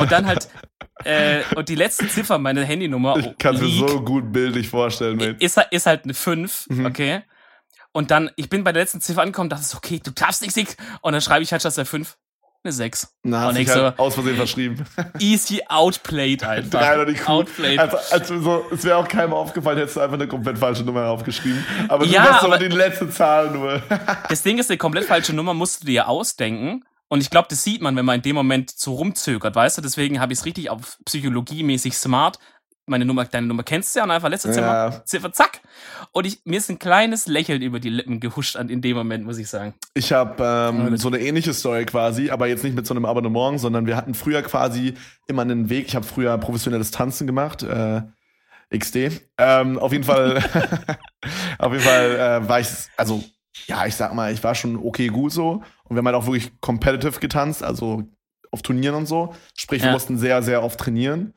[0.01, 0.49] Und dann halt,
[1.05, 5.37] äh, und die letzte Ziffer, meine Handynummer, Ich kann mir so gut bildlich vorstellen, Mate.
[5.39, 6.87] ist, halt- ist halt eine 5, Mhm.
[6.87, 7.23] okay?
[7.93, 10.57] Und dann, ich bin bei der letzten Ziffer angekommen, dachte so, okay, du darfst nichts,
[10.57, 10.77] nix.
[11.03, 12.17] Und dann schreibe ich halt statt der 5
[12.65, 13.09] eine 6.
[13.23, 14.85] Na, und ich dich halt so, aus Versehen verschrieben.
[15.19, 16.81] easy outplayed einfach.
[16.81, 17.29] Dreieindeutig gut.
[17.29, 17.79] Outplayed.
[17.79, 21.07] Also, also so, es wäre auch keinem aufgefallen, hättest du einfach eine komplett falsche Nummer
[21.09, 21.65] aufgeschrieben.
[21.89, 23.83] Aber du Ja, hast aber die letzte Zahl nur.
[24.29, 26.85] Das Ding ist, eine komplett falsche Nummer musst du dir ausdenken.
[27.09, 29.83] Und ich glaube, das sieht man, wenn man in dem Moment so rumzögert, weißt du?
[29.83, 32.39] Deswegen habe ich es richtig auf psychologiemäßig smart.
[32.87, 34.55] Meine Nummer, deine Nummer kennst du ja und einfach letzte Ja.
[34.91, 35.61] Ziffer, Ziffer, zack.
[36.13, 39.25] Und ich, mir ist ein kleines Lächeln über die Lippen gehuscht an, in dem Moment,
[39.25, 39.73] muss ich sagen.
[39.95, 43.59] Ich habe ähm, so eine ähnliche Story quasi, aber jetzt nicht mit so einem Abonnement,
[43.59, 44.95] sondern wir hatten früher quasi
[45.27, 45.87] immer einen Weg.
[45.89, 48.03] Ich habe früher professionelles Tanzen gemacht, äh,
[48.77, 49.23] XD.
[49.39, 50.39] Ähm, auf jeden Fall,
[51.59, 52.69] auf jeden Fall äh, war ich,
[52.99, 53.25] also
[53.67, 56.27] ja, ich sag mal, ich war schon okay gut so und wir haben halt auch
[56.27, 58.03] wirklich competitive getanzt, also
[58.51, 59.35] auf Turnieren und so.
[59.57, 59.93] Sprich, wir Ja.
[59.93, 61.33] mussten sehr, sehr oft trainieren.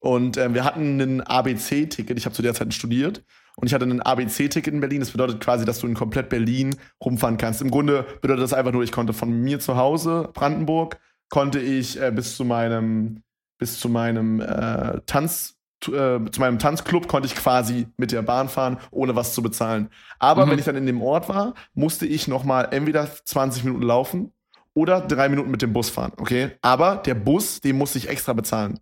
[0.00, 2.16] Und äh, wir hatten ein ABC-Ticket.
[2.18, 3.22] Ich habe zu der Zeit studiert.
[3.56, 5.00] Und ich hatte ein ABC-Ticket in Berlin.
[5.00, 7.60] Das bedeutet quasi, dass du in komplett Berlin rumfahren kannst.
[7.60, 12.00] Im Grunde bedeutet das einfach nur, ich konnte von mir zu Hause, Brandenburg, konnte ich
[12.00, 13.22] äh, bis zu meinem,
[13.58, 15.56] bis zu meinem äh, Tanz,
[15.86, 19.90] äh, zu meinem Tanzclub konnte ich quasi mit der Bahn fahren, ohne was zu bezahlen.
[20.20, 20.50] Aber Mhm.
[20.50, 24.32] wenn ich dann in dem Ort war, musste ich noch mal entweder 20 Minuten laufen
[24.74, 26.52] oder drei Minuten mit dem Bus fahren, okay?
[26.62, 28.78] Aber der Bus, den musste ich extra bezahlen,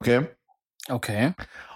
[0.00, 0.26] okay?
[0.88, 1.32] Okay.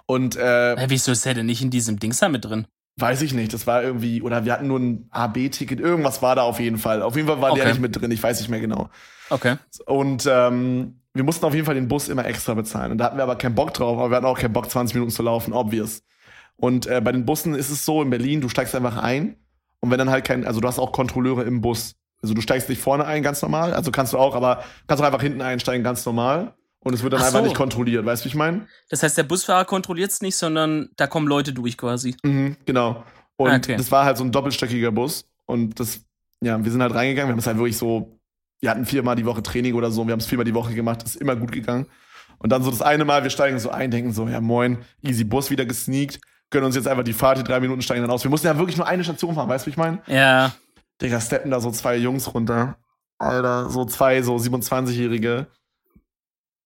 [0.07, 2.67] Und äh, Hä, wieso ist er denn nicht in diesem Dings da mit drin?
[2.97, 6.43] weiß ich nicht, das war irgendwie, oder wir hatten nur ein AB-Ticket, irgendwas war da
[6.43, 7.03] auf jeden Fall.
[7.03, 7.73] Auf jeden Fall war der Okay.
[7.73, 8.89] nicht mit drin, ich weiß nicht mehr genau.
[9.31, 9.57] Okay.
[9.87, 12.93] Und ähm, wir mussten auf jeden Fall den Bus immer extra bezahlen.
[12.93, 14.95] Und da hatten wir aber keinen Bock drauf, aber wir hatten auch keinen Bock, 20
[14.95, 16.03] Minuten zu laufen, obvious.
[16.57, 19.37] Und äh, bei den Bussen ist es so, in Berlin, du steigst einfach ein
[19.81, 21.97] und wenn dann halt kein, also du hast auch Kontrolleure im Bus.
[22.23, 25.07] Also du steigst nicht vorne ein, ganz normal, also kannst du auch, aber kannst auch
[25.07, 26.55] einfach hinten einsteigen, ganz normal.
[26.85, 27.47] Und es wird dann Ach einfach so.
[27.47, 28.67] nicht kontrolliert, weißt du, wie ich meine?
[28.91, 32.15] Das heißt, der Busfahrer kontrolliert es nicht, sondern da kommen Leute durch quasi.
[32.23, 33.03] Mhm, genau.
[33.37, 33.77] Und Okay.
[33.77, 35.25] das war halt so ein doppelstöckiger Bus.
[35.47, 36.01] Und das,
[36.43, 37.29] ja, wir sind halt reingegangen.
[37.29, 38.21] Wir haben es halt wirklich so,
[38.61, 40.07] wir hatten viermal die Woche Training oder so.
[40.07, 41.03] Wir haben es viermal die Woche gemacht.
[41.03, 41.87] Ist immer gut gegangen.
[42.39, 45.25] Und dann so das eine Mal, wir steigen so ein, denken so, ja moin, easy
[45.25, 48.23] Bus wieder gesneakt, können uns jetzt einfach die Fahrt, die drei Minuten steigen dann aus.
[48.23, 50.01] Wir mussten ja wirklich nur eine Station fahren, weißt du, wie ich meine?
[50.07, 50.53] Ja.
[51.01, 52.77] Digga, steppen da so zwei Jungs runter.
[53.19, 55.47] Alter, so zwei, so 27-Jährige.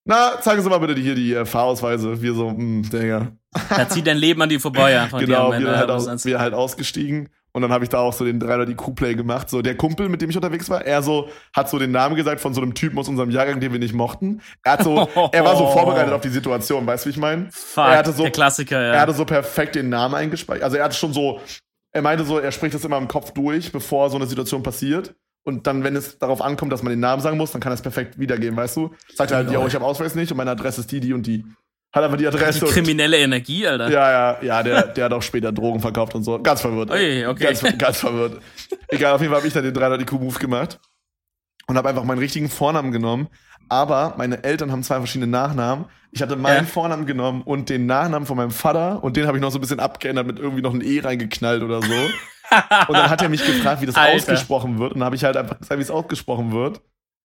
[0.09, 2.23] Na, zeigen Sie mal bitte hier die äh, Fahrausweise.
[2.23, 3.29] Wir so, hm, Digga.
[3.69, 6.41] Da zieht dein Leben an dir vorbei, ja, von genau, wir Ende, halt, aus, wir
[6.41, 7.29] halt ausgestiegen.
[7.53, 9.51] Und dann habe ich da auch so den 3 die Q-Play gemacht.
[9.51, 12.41] So, der Kumpel, mit dem ich unterwegs war, er so, hat so den Namen gesagt
[12.41, 14.41] von so einem Typen aus unserem Jahrgang, den wir nicht mochten.
[14.65, 14.97] Er hat so,
[15.33, 17.49] er war so vorbereitet auf die Situation, weißt du, wie ich meine?
[17.51, 18.93] Fuck, er hatte so- der Klassiker, ja.
[18.95, 20.65] Er hatte so perfekt den Namen eingespeichert.
[20.65, 21.41] Also er hat schon so,
[21.93, 25.15] er meinte so, er spricht das immer im Kopf durch, bevor so eine Situation passiert.
[25.45, 27.75] Und dann, wenn es darauf ankommt, dass man den Namen sagen muss, dann kann er
[27.75, 28.95] es perfekt wiedergeben, weißt du?
[29.15, 31.27] Sagt er halt, yo, ich habe Ausweis nicht und meine Adresse ist die, die und
[31.27, 31.45] die.
[31.91, 32.67] Hat einfach die die Adresse.
[32.67, 33.89] und, kriminelle Energie, Alter.
[33.89, 36.39] ja, ja, ja, der, der hat auch später Drogen verkauft und so.
[36.39, 36.91] Ganz verwirrt.
[36.91, 37.45] Ui, okay.
[37.45, 38.43] Ganz, ganz verwirrt.
[38.89, 40.79] Egal, auf jeden Fall habe ich dann den 3 q move gemacht
[41.69, 43.29] und habe einfach meinen richtigen Vornamen genommen.
[43.69, 45.85] Aber meine Eltern haben zwei verschiedene Nachnamen.
[46.11, 46.71] Ich hatte meinen Ja.
[46.71, 49.61] Vornamen genommen und den Nachnamen von meinem Vater und den habe ich noch so ein
[49.61, 51.93] bisschen abgeändert mit irgendwie noch ein E reingeknallt oder so.
[52.89, 54.17] und dann hat er mich gefragt, wie das Alter.
[54.17, 54.93] ausgesprochen wird.
[54.95, 56.81] Und dann habe ich halt einfach gesagt, wie es ausgesprochen wird.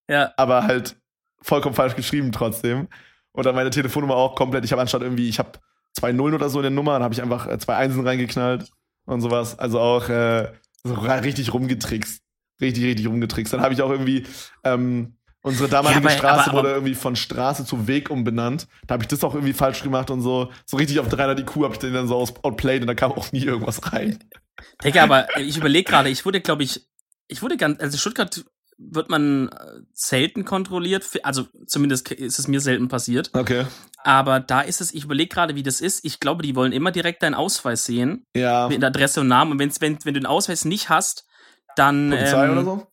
[0.10, 0.34] Ja.
[0.36, 0.98] Aber halt
[1.42, 2.90] vollkommen falsch geschrieben trotzdem.
[3.32, 4.66] Und dann meine Telefonnummer auch komplett.
[4.66, 5.52] Ich habe anstatt irgendwie, ich habe
[5.98, 8.70] zwei Nullen oder so in der Nummer, dann habe ich einfach äh, zwei Einsen reingeknallt
[9.06, 9.58] und sowas.
[9.58, 10.52] Also auch äh,
[10.84, 12.22] so richtig rumgetrickst.
[12.64, 13.54] Richtig, richtig rumgetrickst.
[13.54, 14.26] Dann habe ich auch irgendwie
[14.64, 18.68] ähm, unsere damalige Ja, aber- Straße aber- wurde irgendwie von Straße zu Weg umbenannt.
[18.88, 20.52] Da habe ich das auch irgendwie falsch gemacht und so.
[20.66, 23.32] So richtig auf 300 IQ habe ich den dann so outplayed und da kam auch
[23.32, 24.18] nie irgendwas rein.
[24.84, 26.88] Digga, aber ich überlege gerade, ich wurde, glaube ich,
[27.28, 28.46] ich wurde ganz, also Stuttgart
[28.78, 33.30] wird man äh, selten kontrolliert, also zumindest ist es mir selten passiert.
[33.34, 33.66] Okay.
[34.04, 36.04] Aber da ist es, ich überlege gerade, wie das ist.
[36.04, 38.68] Ich glaube, die wollen immer direkt deinen Ausweis sehen, Ja.
[38.68, 39.52] mit Adresse und Namen.
[39.54, 41.26] Und wenn's, wenn, wenn du den Ausweis nicht hast,
[41.76, 42.10] dann.
[42.12, 42.88] Polizei ähm, oder so?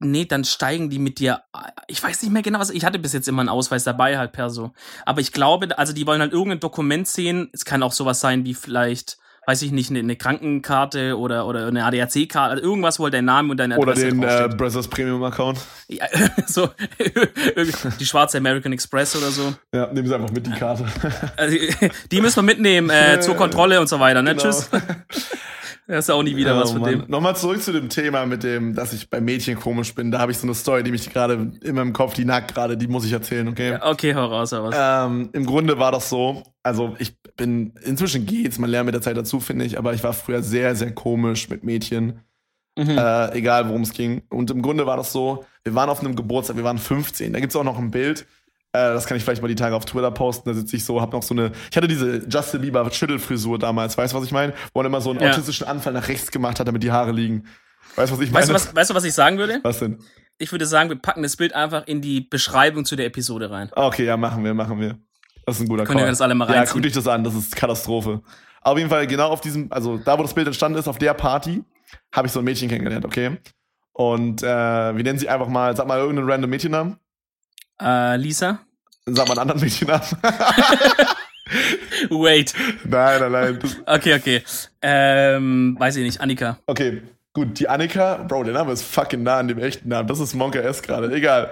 [0.00, 1.42] Nee, dann steigen die mit dir.
[1.88, 2.70] Ich weiß nicht mehr genau, was.
[2.70, 4.72] Ich hatte bis jetzt immer einen Ausweis dabei, halt per so.
[5.04, 7.50] Aber ich glaube, also die wollen halt irgendein Dokument sehen.
[7.52, 9.18] Es kann auch sowas sein wie vielleicht,
[9.48, 12.52] weiß ich nicht, eine, eine Krankenkarte oder, oder eine ADAC-Karte.
[12.52, 14.48] Also irgendwas, wo halt dein Name und deine Oder Adresse den äh.
[14.56, 15.58] Brothers Premium Account.
[15.88, 16.06] Ja,
[16.46, 16.68] so,
[17.98, 19.52] die schwarze American Express oder so.
[19.74, 20.86] Ja, nehmen Sie einfach mit die Karte.
[21.36, 21.56] Also,
[22.12, 24.36] die müssen wir mitnehmen äh, zur Kontrolle und so weiter, ne?
[24.36, 24.44] Genau.
[24.44, 24.70] Tschüss.
[25.88, 26.90] Das ist auch nie wieder was Oh von Mann.
[26.90, 27.04] dem.
[27.08, 30.10] Nochmal zurück zu dem Thema mit dem, dass ich bei Mädchen komisch bin.
[30.10, 32.76] Da habe ich so eine Story, die mich gerade in meinem Kopf, die nackt gerade,
[32.76, 33.78] die muss ich erzählen, okay?
[33.80, 34.74] Okay, hau raus, hau raus.
[34.78, 39.02] Ähm, Im Grunde war das so, also ich bin, inzwischen geht's, man lernt mit der
[39.02, 42.20] Zeit dazu, finde ich, aber ich war früher sehr, sehr komisch mit Mädchen.
[42.76, 42.96] Mhm.
[42.96, 44.22] Äh, egal worum es ging.
[44.28, 47.32] Und im Grunde war das so, wir waren auf einem Geburtstag, wir waren 15.
[47.32, 48.26] Da gibt's auch noch ein Bild.
[48.72, 50.48] Äh, das kann ich vielleicht mal die Tage auf Twitter posten.
[50.48, 51.52] Da sitze ich so, hab noch so eine.
[51.70, 54.52] Ich hatte diese Justin Bieber Schüttelfrisur damals, weißt du, was ich meine?
[54.74, 55.30] Wo man immer so einen Ja.
[55.30, 57.44] autistischen Anfall nach rechts gemacht hat, damit die Haare liegen.
[57.96, 58.42] Weißt du, was ich meine?
[58.42, 59.60] Weißt du, was, weißt du, was ich sagen würde?
[59.62, 59.98] was denn?
[60.40, 63.70] Ich würde sagen, wir packen das Bild einfach in die Beschreibung zu der Episode rein.
[63.74, 64.96] Okay, ja, machen wir, machen wir.
[65.46, 66.10] Das ist ein guter Können wir Call.
[66.12, 66.74] das alle mal Ja, reinziehen?
[66.74, 68.20] guckt euch das an, das ist Katastrophe.
[68.60, 71.14] Auf jeden Fall, genau auf diesem, also da, wo das Bild entstanden ist, auf der
[71.14, 71.64] Party,
[72.12, 73.38] habe ich so ein Mädchen kennengelernt, okay?
[73.92, 76.98] Und äh, wir nennen sie einfach mal, sag mal irgendeinen random Mädchennamen.
[77.80, 78.60] Äh, Lisa?
[79.06, 80.06] Sag mal einen anderen Mädchennamen.
[82.10, 82.54] Wait.
[82.84, 83.58] nein, nein, nein.
[83.60, 84.42] Das, Okay, okay.
[84.82, 86.20] Ähm, weiß ich nicht.
[86.20, 86.58] Annika.
[86.66, 87.02] okay,
[87.32, 90.08] gut, die Annika, Bro, der Name ist fucking nah an dem echten Namen.
[90.08, 91.50] Das ist Monka S gerade, egal.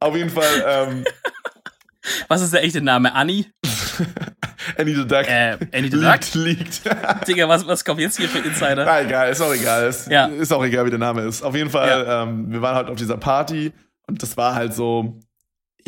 [0.00, 1.04] Auf jeden Fall, ähm,
[2.28, 3.14] Was ist der echte Name?
[3.14, 3.46] Annie?
[4.78, 5.26] Annie the Duck.
[5.28, 6.20] Äh, Annie the Duck?
[6.34, 7.28] liegt, liegt.
[7.28, 8.84] Digga, was, was kommt jetzt hier für Insider?
[8.84, 9.88] Na, egal, ist auch egal.
[9.88, 10.26] Ist, Ja.
[10.26, 11.42] ist auch egal, wie der Name ist.
[11.42, 13.72] Auf jeden Fall, ähm, wir waren halt auf dieser Party
[14.06, 15.18] und das war halt so,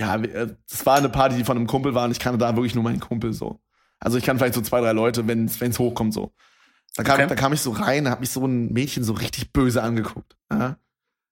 [0.01, 2.57] ja, äh, das war eine Party, die von einem Kumpel war und ich kannte da
[2.57, 3.61] wirklich nur meinen Kumpel so.
[3.99, 6.33] Also ich kann vielleicht so zwei, drei Leute, wenn es hochkommt so.
[6.97, 7.27] Da kam, Okay.
[7.29, 10.37] da kam ich so rein, da hat mich so ein Mädchen so richtig böse angeguckt.
[10.51, 10.77] Ja?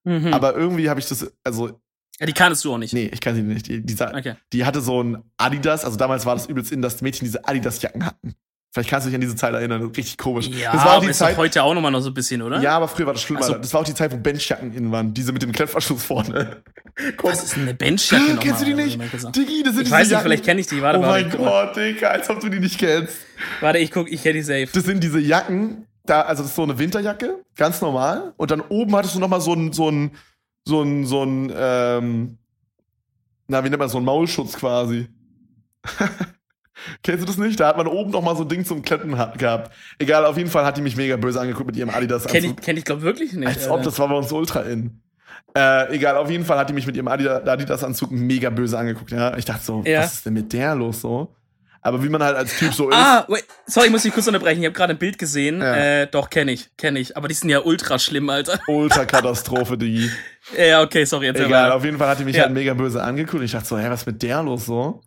[0.04, 0.32] Mhm.
[0.34, 1.80] Aber irgendwie habe ich das, also,
[2.20, 2.92] ja, die kanntest du auch nicht.
[2.92, 3.66] nee, ich kann sie nicht.
[3.68, 4.34] Die, die, sa- Okay.
[4.52, 8.04] die hatte so ein Adidas, also damals war das übelst in, dass Mädchen diese Adidas-Jacken
[8.04, 8.34] hatten.
[8.70, 10.46] Vielleicht kannst du dich an diese Zeit erinnern, richtig komisch.
[10.48, 12.60] Ja, das war auch die ist Zeit, heute auch nochmal noch so ein bisschen, oder?
[12.60, 13.40] ja, aber früher war das schlimmer.
[13.42, 13.54] Ach so.
[13.54, 15.14] Das war auch die Zeit, wo Benchjacken innen waren.
[15.14, 16.58] Diese mit dem Klettverschluss vorne.
[17.22, 18.44] Was ist denn eine Benchjacke nochmal?
[18.44, 19.00] Kennst du die nicht?
[19.34, 20.22] Diggi, das sind Ich diese weiß nicht, Jacken.
[20.24, 20.82] vielleicht kenne ich die.
[20.82, 21.36] Warte, Oh warte, mein.
[21.38, 23.14] Gott, Digga, als ob du die nicht kennst.
[23.60, 24.68] Warte, ich guck, ich kenne die safe.
[24.72, 28.34] Das sind diese Jacken, da, also das ist so eine Winterjacke, ganz normal.
[28.36, 30.10] Und dann oben hattest du nochmal so ein, so ein,
[30.66, 32.38] so ein, so ein, ähm,
[33.46, 35.08] na, wie nennt man das, so ein Maulschutz quasi.
[37.02, 37.58] Kennst du das nicht?
[37.60, 39.70] Da hat man oben noch mal so ein Ding zum Kletten gehabt.
[39.98, 42.56] Egal, auf jeden Fall hat die mich mega böse angeguckt mit ihrem Adidas Kenn ich,
[42.56, 43.46] kenn ich glaube wirklich nicht.
[43.48, 43.74] Als Alter.
[43.74, 45.00] ob, das war bei uns ultra in.
[45.56, 49.10] Äh, egal, auf jeden Fall hat die mich mit ihrem Adidas- Adidas-Anzug mega böse angeguckt.
[49.10, 49.36] Ja?
[49.36, 50.00] Ich dachte so, Ja.
[50.00, 51.34] was ist denn mit der los so?
[51.80, 52.96] Aber wie man halt als Typ so ist.
[52.96, 54.60] Ah, wait, sorry, ich muss dich kurz unterbrechen.
[54.60, 55.60] Ich habe gerade ein Bild gesehen.
[55.60, 55.74] Ja.
[56.02, 57.16] Äh, doch, kenne ich, kenne ich.
[57.16, 58.58] Aber die sind ja ultra schlimm, Alter.
[58.66, 60.10] Ultra-Katastrophe, Digi.
[60.58, 62.42] ja, okay, sorry, jetzt Egal, auf jeden Fall hat die mich Ja.
[62.42, 63.42] halt mega böse angeguckt.
[63.44, 65.00] Ich dachte so, hä, was ist mit der los so?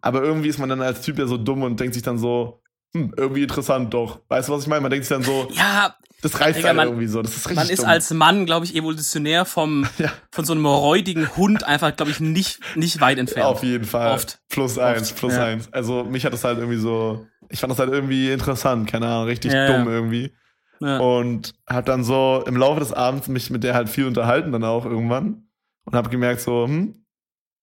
[0.00, 2.62] Aber irgendwie ist man dann als Typ ja so dumm und denkt sich dann so,
[2.94, 4.20] hm, irgendwie interessant doch.
[4.28, 4.80] Weißt du, was ich meine?
[4.82, 7.20] Man denkt sich dann so, Ja, Das reißt Digga, halt man- irgendwie so.
[7.22, 7.88] Das ist richtig Man ist dumm.
[7.90, 10.10] als Mann, glaube ich, evolutionär vom, Ja.
[10.32, 13.46] von so einem räudigen Hund einfach, glaube ich, nicht, nicht weit entfernt.
[13.46, 14.14] Auf jeden Fall.
[14.14, 14.38] Oft.
[14.48, 15.44] Plus eins, plus ja.
[15.44, 15.72] eins.
[15.72, 19.24] Also mich hat das halt irgendwie so, ich fand das halt irgendwie interessant, keine Ahnung,
[19.26, 20.32] richtig Ja, dumm irgendwie.
[20.80, 24.62] Und hab dann so im Laufe des Abends mich mit der halt viel unterhalten dann
[24.64, 25.48] auch irgendwann.
[25.84, 27.04] Und hab gemerkt so, hm,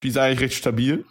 [0.03, 1.05] die ist eigentlich recht stabil.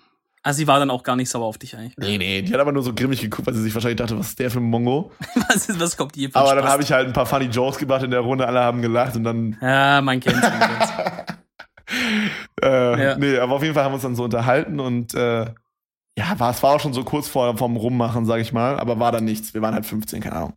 [0.44, 1.96] Also sie war dann auch gar nicht sauer auf dich eigentlich.
[1.96, 4.28] Nee, nee, die hat aber nur so grimmig geguckt, weil sie sich wahrscheinlich dachte, was
[4.28, 5.10] ist der für ein Mongo.
[5.48, 6.72] Was, ist, was kommt hier für Aber dann Spaß?
[6.72, 9.24] habe ich halt ein paar funny Jokes gebracht in der Runde, alle haben gelacht und
[9.24, 10.92] dann Ja, man kennt's, man kennt's.
[12.62, 13.16] Äh, Ja.
[13.18, 15.46] Nee, aber auf jeden Fall haben wir uns dann so unterhalten und äh,
[16.16, 18.98] ja, war, es war auch schon so kurz vor vom Rummachen, sag ich mal, aber
[19.00, 19.52] war dann nichts.
[19.54, 20.52] Wir waren halt 15, keine Ahnung.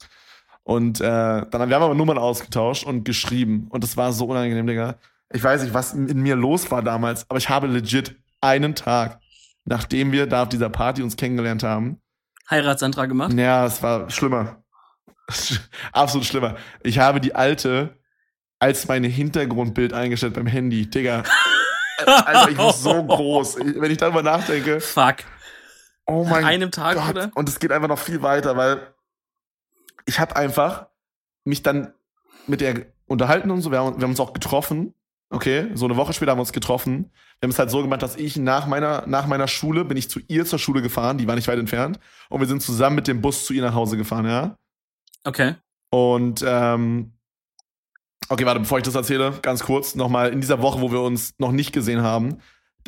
[0.63, 3.67] Und äh, dann haben wir aber Nummern ausgetauscht und geschrieben.
[3.69, 4.95] Und das war so unangenehm, Digga.
[5.33, 9.19] Ich weiß nicht, was in mir los war damals, aber ich habe legit einen Tag,
[9.67, 12.01] nachdem wir da auf dieser Party uns kennengelernt haben,
[12.49, 13.33] Heiratsantrag gemacht?
[13.33, 14.63] ja, es war schlimmer.
[15.91, 16.55] Absolut schlimmer.
[16.81, 17.97] Ich habe die alte
[18.59, 20.89] als meine Hintergrundbild eingestellt beim Handy.
[20.89, 21.23] Digga.
[22.05, 23.57] Alter, ich war so groß.
[23.57, 25.17] Wenn ich darüber nachdenke, Fuck.
[26.05, 27.09] oh mein An einem Tag, Gott.
[27.09, 27.31] oder?
[27.35, 28.93] Und es geht einfach noch viel weiter, weil
[30.05, 30.87] ich habe einfach
[31.43, 31.93] mich dann
[32.45, 33.71] mit der unterhalten und so.
[33.71, 34.93] Wir haben, wir haben uns auch getroffen.
[35.29, 37.11] Okay, so eine Woche später haben wir uns getroffen.
[37.39, 40.09] Wir haben es halt so gemacht, dass ich nach meiner, nach meiner Schule bin ich
[40.09, 41.99] zu ihr zur Schule gefahren, die war nicht weit entfernt.
[42.29, 44.57] Und wir sind zusammen mit dem Bus zu ihr nach Hause gefahren, ja.
[45.25, 45.55] Okay.
[45.89, 47.11] Und ähm,
[48.29, 51.33] okay, warte, bevor ich das erzähle, ganz kurz nochmal in dieser Woche, wo wir uns
[51.39, 52.39] noch nicht gesehen haben.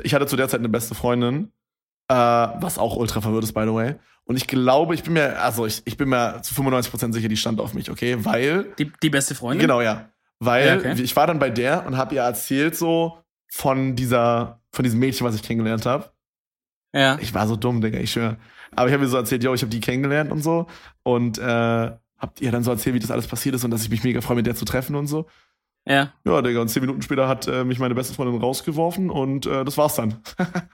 [0.04, 1.52] Ich hatte zu der Zeit eine beste Freundin,
[2.08, 3.96] äh, was auch ultra verwirrt ist, by the way.
[4.24, 7.36] Und ich glaube, ich bin mir, also ich, ich bin mir zu 95% sicher, die
[7.36, 8.24] stand auf mich, okay?
[8.24, 9.60] Weil, Die, die beste Freundin?
[9.60, 10.10] genau, ja.
[10.40, 11.02] Weil Ja, okay.
[11.02, 13.20] ich war dann bei der und habe ihr erzählt so
[13.52, 16.12] von dieser, von diesem Mädchen, was ich kennengelernt habe.
[16.94, 17.18] Ja.
[17.20, 18.38] Ich war so dumm, Digga, ich schwöre.
[18.76, 20.68] Aber ich habe ihr so erzählt, yo, ich habe die kennengelernt und so.
[21.04, 23.90] Und äh, habt ihr dann so erzählt, wie das alles passiert ist und dass ich
[23.90, 25.28] mich mega freue, mit der zu treffen und so.
[25.86, 26.14] Ja.
[26.26, 29.64] Ja, Digga, und zehn Minuten später hat äh, mich meine beste Freundin rausgeworfen und äh,
[29.66, 30.22] das war's dann.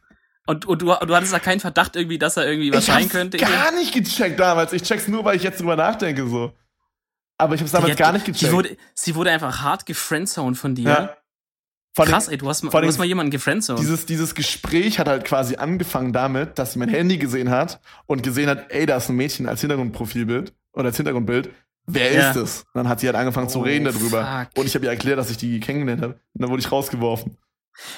[0.47, 3.09] Und, und du, du hattest da keinen Verdacht irgendwie, dass er irgendwie was ich sein
[3.09, 3.37] könnte?
[3.37, 4.73] gar nicht gecheckt damals.
[4.73, 6.53] Ich check's nur, weil ich jetzt drüber nachdenke so.
[7.37, 8.51] Aber ich hab's damals Digga, gar nicht gecheckt.
[8.53, 10.89] wurde, sie wurde einfach hart gefriendzoned von dir.
[10.89, 11.17] ja.
[11.97, 13.79] Vor Krass, ey, du hast, mal- du hast mal jemanden gefriendzoned.
[13.79, 18.21] Dieses, dieses Gespräch hat halt quasi angefangen damit, dass sie mein Handy gesehen hat und
[18.21, 21.49] gesehen hat, ey, da ist ein Mädchen als Hintergrundprofilbild oder als Hintergrundbild.
[21.87, 22.29] Wer Ja.
[22.31, 22.59] ist es?
[22.73, 24.25] Und dann hat sie halt angefangen zu Oh, reden darüber.
[24.49, 24.59] fuck.
[24.59, 26.13] Und ich habe ihr erklärt, dass ich die kennengelernt habe.
[26.33, 27.37] Und dann wurde ich rausgeworfen.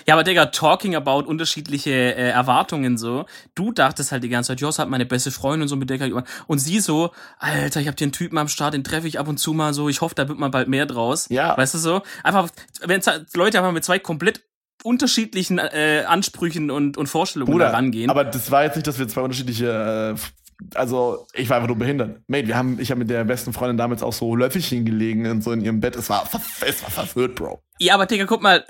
[0.08, 3.26] Ja, aber Digga, talking about unterschiedliche äh, Erwartungen so.
[3.56, 6.60] Du dachtest halt die ganze Zeit, Jos hat meine beste Freundin so mit über- und
[6.60, 9.38] sie so, Alter, ich hab hier einen Typen am Start, den treffe ich ab und
[9.38, 11.28] zu mal so, ich hoffe, da wird mal bald mehr draus.
[11.30, 11.58] Ja.
[11.58, 12.02] Weißt du so?
[12.24, 12.50] Einfach,
[12.82, 13.02] wenn
[13.34, 14.42] Leute einfach mit zwei komplett
[14.84, 18.10] unterschiedlichen äh, Ansprüchen und, und Vorstellungen Bruder, da rangehen.
[18.10, 21.78] aber das war jetzt nicht, dass wir zwei unterschiedliche, äh, also ich war einfach nur
[21.78, 22.22] behindert.
[22.28, 25.44] Mate, wir haben, ich habe mit der besten Freundin damals auch so Löffelchen gelegen und
[25.44, 25.96] so in ihrem Bett.
[25.96, 26.24] Es war,
[26.66, 27.62] es war verwirrt, Bro.
[27.80, 28.66] ja, aber Digga, guck mal,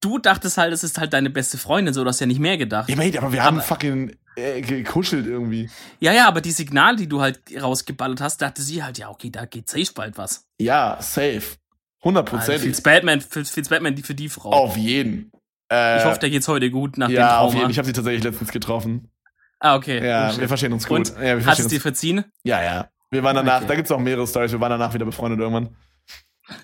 [0.00, 2.56] du dachtest halt, es ist halt deine beste Freundin, so, du hast ja nicht mehr
[2.58, 2.88] gedacht.
[2.88, 5.68] Ja, Mate, aber wir haben Aber- fucking äh, gekuschelt irgendwie.
[6.00, 9.30] Ja, ja, aber die Signale, die du halt rausgeballert hast, dachte sie halt, ja, okay,
[9.30, 10.46] da geht safe bald was.
[10.60, 11.36] Ja, safe.
[11.36, 11.56] Also,
[12.04, 12.62] Hundertprozentig.
[12.62, 14.50] Feels Batman, feels Batman die für die Frau.
[14.52, 15.32] Auf jeden.
[15.70, 17.58] Äh, Ich hoffe, der geht's heute gut nach dem ja, auf Trauma.
[17.62, 17.70] jeden.
[17.72, 19.10] Ich habe sie tatsächlich letztens getroffen.
[19.58, 20.06] ah, okay.
[20.06, 21.10] Ja, wir verstehen uns gut.
[21.10, 21.20] Und?
[21.20, 22.24] Ja, verstehen es dir verziehen?
[22.44, 22.88] Ja, ja.
[23.10, 23.66] Wir waren danach, Okay.
[23.68, 24.52] da gibt's auch mehrere Stories.
[24.52, 25.74] Wir waren danach wieder befreundet irgendwann.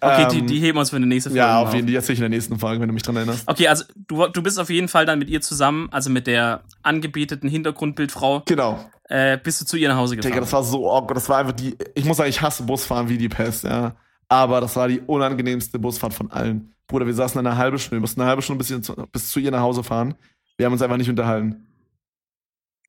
[0.00, 1.38] Okay, die, Ähm, die heben uns für eine nächste Folge.
[1.38, 1.74] Ja, auf auf.
[1.74, 1.90] jeden Fall.
[1.90, 3.44] Die erzähle ich in der nächsten Folge, wenn du mich dran erinnerst.
[3.46, 6.62] Okay, also du, du bist auf jeden Fall dann mit ihr zusammen, also mit der
[6.82, 8.84] angebeteten Hintergrundbildfrau, Genau.
[9.04, 10.32] äh, bist du zu ihr nach Hause gefahren.
[10.32, 11.16] Digga, das war so awkward.
[11.16, 11.76] Das war einfach die.
[11.94, 13.94] Ich muss sagen, ich hasse Busfahren wie die Pest, ja.
[14.28, 16.72] Aber das war die unangenehmste Busfahrt von allen.
[16.86, 19.38] Bruder, wir saßen eine halbe Stunde, wir mussten eine halbe Stunde bis, zu- bis zu
[19.40, 20.14] ihr nach Hause fahren.
[20.56, 21.66] Wir haben uns einfach nicht unterhalten.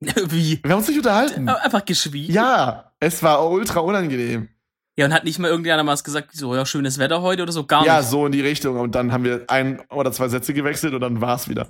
[0.00, 0.60] Wie?
[0.62, 1.48] Wir haben uns nicht unterhalten.
[1.48, 2.32] Einfach geschwiegen?
[2.32, 4.48] Ja, es war ultra unangenehm.
[4.98, 7.64] Ja, und hat nicht mal irgendjemand mal gesagt, so, ja, schönes Wetter heute oder so,
[7.66, 8.08] gar Ja, nicht.
[8.08, 8.78] so in die Richtung.
[8.80, 11.68] Und dann haben wir ein oder zwei Sätze gewechselt und dann war's wieder.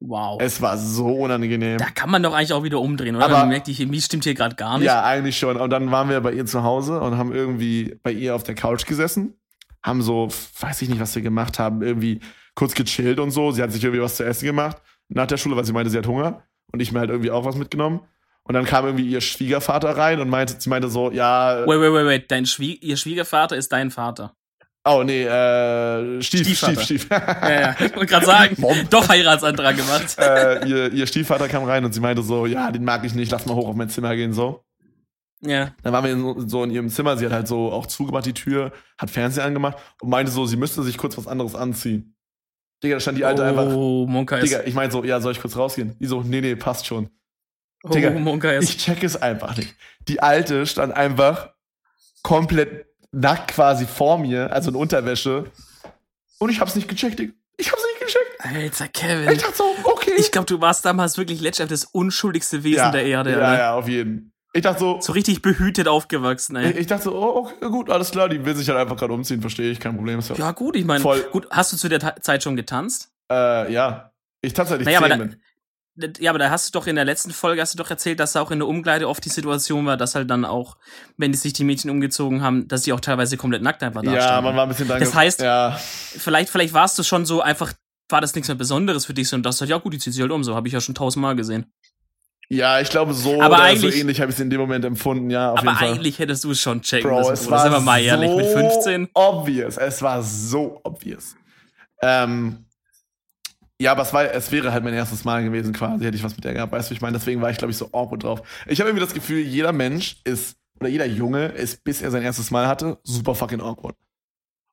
[0.00, 0.40] Wow.
[0.42, 1.78] Es war so unangenehm.
[1.78, 3.26] da kann man doch eigentlich auch wieder umdrehen, oder?
[3.26, 4.86] Aber- Man merkt, die Chemie stimmt hier gerade gar nicht.
[4.86, 5.56] Ja, eigentlich schon.
[5.56, 8.54] Und dann waren wir bei ihr zu Hause und haben irgendwie bei ihr auf der
[8.54, 9.34] Couch gesessen.
[9.82, 10.28] Haben so,
[10.60, 12.20] weiß ich nicht, was wir gemacht haben, irgendwie
[12.54, 13.50] kurz gechillt und so.
[13.50, 15.98] Sie hat sich irgendwie was zu essen gemacht nach der Schule, weil sie meinte, sie
[15.98, 16.42] hat Hunger.
[16.72, 18.00] Und ich mir halt irgendwie auch was mitgenommen.
[18.46, 21.92] Und dann kam irgendwie ihr Schwiegervater rein und meinte, sie meinte so, ja, Wait, wait,
[21.92, 22.30] wait, wait.
[22.30, 24.34] Dein Schwie ihr Schwiegervater ist dein Vater.
[24.86, 26.58] oh nee, äh, Stief.
[26.58, 27.08] Stief, Stief.
[27.10, 27.76] Ja, ja.
[27.80, 28.76] Ich wollte gerade sagen, Mom.
[28.90, 30.16] doch Heiratsantrag gemacht.
[30.18, 33.32] äh, ihr, ihr Stiefvater kam rein und sie meinte so, ja, den mag ich nicht,
[33.32, 34.62] lass mal hoch auf mein Zimmer gehen, so.
[35.40, 35.74] Ja.
[35.82, 36.04] Dann waren
[36.36, 39.44] wir so in ihrem Zimmer, sie hat halt so auch zugemacht, die Tür, hat Fernseher
[39.44, 42.14] angemacht und meinte so, sie müsste sich kurz was anderes anziehen.
[42.82, 44.44] Digga, da stand die Alte einfach, Oh, Monka ist.
[44.50, 45.96] Digga, ich meinte so, ja, soll ich kurz rausgehen?
[45.98, 47.08] Die so, nee, nee, passt schon.
[47.84, 48.68] Oh, Digga, Monka ist.
[48.68, 49.74] Ich check es einfach nicht.
[50.08, 51.50] Die Alte stand einfach
[52.22, 55.44] komplett nackt quasi vor mir, also in Unterwäsche.
[56.38, 57.32] Und ich hab's nicht gecheckt, Digga.
[57.56, 58.56] Ich hab's nicht gecheckt.
[58.56, 59.30] Alter, Kevin.
[59.32, 60.12] Ich dachte so, okay.
[60.18, 63.30] Ich glaube, du warst damals wirklich letztendlich das unschuldigste Wesen ja, der Erde.
[63.30, 63.58] Ja, oder?
[63.58, 64.32] ja, auf jeden.
[64.52, 66.70] Ich dachte so, So richtig behütet aufgewachsen, ey.
[66.70, 69.12] ich, ich dachte so, oh, okay, gut, alles klar, die will sich halt einfach gerade
[69.12, 70.20] umziehen, verstehe ich, kein Problem.
[70.36, 71.22] Ja, gut, ich meine, Voll.
[71.32, 73.10] gut, hast du zu der Ta Zeit schon getanzt?
[73.30, 74.12] äh, ja.
[74.42, 75.42] Ich tatsächlich Naja, aber zehn da- bin.
[76.18, 78.32] Ja, aber da hast du doch in der letzten Folge hast du doch erzählt, dass
[78.32, 80.76] da auch in der Umkleide oft die Situation war, dass halt dann auch,
[81.16, 84.12] wenn die sich die Mädchen umgezogen haben, dass die auch teilweise komplett nackt einfach da
[84.12, 87.40] Ja, man war ein bisschen dran Das heißt- ja, vielleicht, vielleicht warst du schon so
[87.42, 87.72] einfach,
[88.08, 90.20] war das nichts mehr Besonderes für dich, sondern das halt, ja gut, die zieht sich
[90.22, 91.66] halt um, so habe ich ja schon tausendmal gesehen.
[92.48, 94.84] ja, ich glaube, so Aber oder eigentlich- so ähnlich habe ich es in dem Moment
[94.84, 95.88] empfunden, ja, auf aber jeden Fall.
[95.92, 97.32] eigentlich hättest du es schon checken Bro, müssen.
[97.34, 99.08] es war Sind wir mal ehrlich, so mit 15?
[99.14, 99.76] obvious.
[99.76, 101.36] Es war so obvious.
[102.02, 102.66] Ähm,
[103.84, 106.34] ja, aber es, war, es wäre halt mein erstes Mal gewesen quasi, hätte ich was
[106.34, 106.72] mit der gehabt.
[106.72, 107.18] Weißt du, ich meine?
[107.18, 108.42] Deswegen war ich, glaube ich, so awkward drauf.
[108.66, 112.22] Ich habe irgendwie das Gefühl, jeder Mensch ist, oder jeder Junge ist, bis er sein
[112.22, 113.94] erstes Mal hatte, super fucking awkward.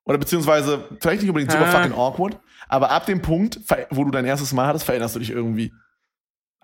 [0.04, 1.70] Oder beziehungsweise, vielleicht nicht unbedingt super Ah.
[1.70, 3.60] fucking awkward, aber ab dem Punkt,
[3.90, 5.72] wo du dein erstes Mal hattest, veränderst du dich irgendwie.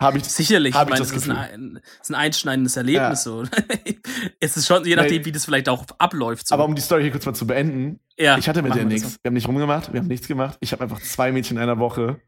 [0.01, 3.30] Habe ich Sicherlich, hab ich meine, das das ist ein, ist ein einschneidendes Erlebnis Ja.
[3.30, 3.44] so.
[4.40, 6.46] es ist schon, je nachdem, wie das vielleicht auch abläuft.
[6.46, 6.55] So.
[6.55, 9.18] Aber um die Story hier kurz mal zu beenden, ja, ich hatte mit der nichts.
[9.22, 10.57] Wir haben nicht rumgemacht, wir haben nichts gemacht.
[10.61, 12.20] Ich habe einfach zwei Mädchen in einer Woche.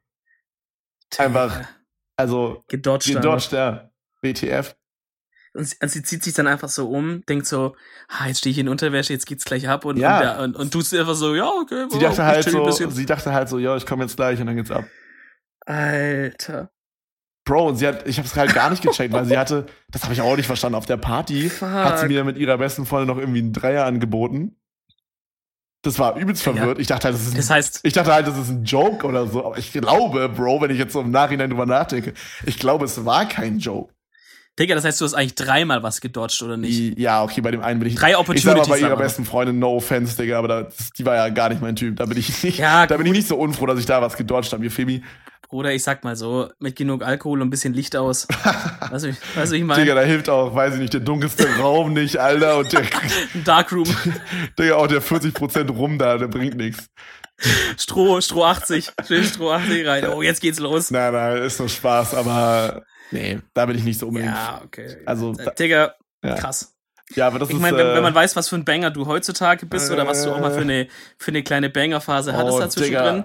[1.19, 1.61] Einfach-
[2.17, 3.15] Also, gedodged.
[3.15, 3.91] gedodged, ja.
[4.23, 4.77] WTF.
[5.53, 7.75] Und sie, und sie zieht sich dann einfach so um, denkt so,
[8.09, 10.39] ah, jetzt stehe ich in Unterwäsche, jetzt geht's gleich ab und, Ja.
[10.39, 13.07] und, und, und du einfach so, ja, okay, Sie wow, dachte ich halt so, sie
[13.07, 14.85] dachte halt so, ja, ich komme jetzt gleich und dann geht's ab.
[15.67, 16.71] Alter.
[17.45, 20.13] Bro, und sie hat, ich hab's halt gar nicht gecheckt, weil sie hatte, das habe
[20.13, 22.09] ich auch nicht verstanden, auf der Party hat sie Fuck.
[22.09, 24.60] mir mit ihrer besten Freundin noch irgendwie einen Dreier angeboten.
[25.83, 26.53] Das war übelst Ja.
[26.53, 26.79] verwirrt.
[26.79, 29.07] Ich dachte halt, das ist ein, Das heißt, ich dachte halt, das ist ein Joke
[29.07, 32.13] oder so, aber ich glaube, Bro, wenn ich jetzt so im Nachhinein drüber nachdenke,
[32.45, 33.93] ich glaube, es war kein Joke.
[34.59, 36.99] Digga, das heißt, du hast eigentlich dreimal was gedodged, oder nicht?
[36.99, 37.95] Ja, okay, bei dem einen bin ich.
[37.95, 38.69] Drei Ich sag mal, Opportunities.
[38.69, 41.77] bei ihrer besten Freundin, no offense, Digga, aber das, die war ja gar nicht mein
[41.77, 41.97] Typ.
[41.97, 44.19] Da bin ich nicht, Ja, da bin ich nicht so unfroh, dass ich da was
[44.19, 45.03] gedodged habe, Euphemie.
[45.51, 48.29] Bruder, ich sag mal so, mit genug Alkohol und ein bisschen Licht aus.
[48.91, 49.83] weißt du, wie- weißt du, ich meine?
[49.83, 52.59] Digga, da hilft auch, weiß ich nicht, der dunkelste Raum nicht, Alter.
[52.59, 52.81] Und der,
[53.35, 53.85] Ein Darkroom.
[54.59, 56.87] Digga, auch der 40% rum da, der bringt nichts.
[57.79, 58.93] Stroh, Stroh 80.
[59.09, 60.07] Schön Stroh 80 rein.
[60.09, 60.91] Oh, jetzt geht's los.
[60.91, 64.33] Nein, nein, ist nur Spaß, aber nee, da bin ich nicht so unbedingt.
[64.35, 64.99] Ja, okay.
[65.07, 66.35] Also, Äh, Digga, ja.
[66.37, 66.75] krass.
[67.15, 67.61] ja, aber das Ich ist.
[67.63, 70.23] meine, wenn, äh, wenn man weiß, was für ein Banger du heutzutage bist oder was
[70.23, 70.87] du auch mal für eine,
[71.19, 73.25] für eine kleine Banger-Phase hattest oh, dazwischen Digga, drin,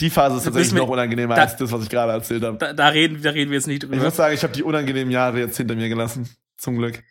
[0.00, 2.58] Die Phase ist tatsächlich noch unangenehmer da- als das, was ich gerade erzählt habe.
[2.58, 4.02] da, da, reden, da reden wir jetzt nicht Ich drüber.
[4.04, 6.28] muss sagen, ich habe die unangenehmen Jahre jetzt hinter mir gelassen.
[6.56, 7.02] Zum Glück.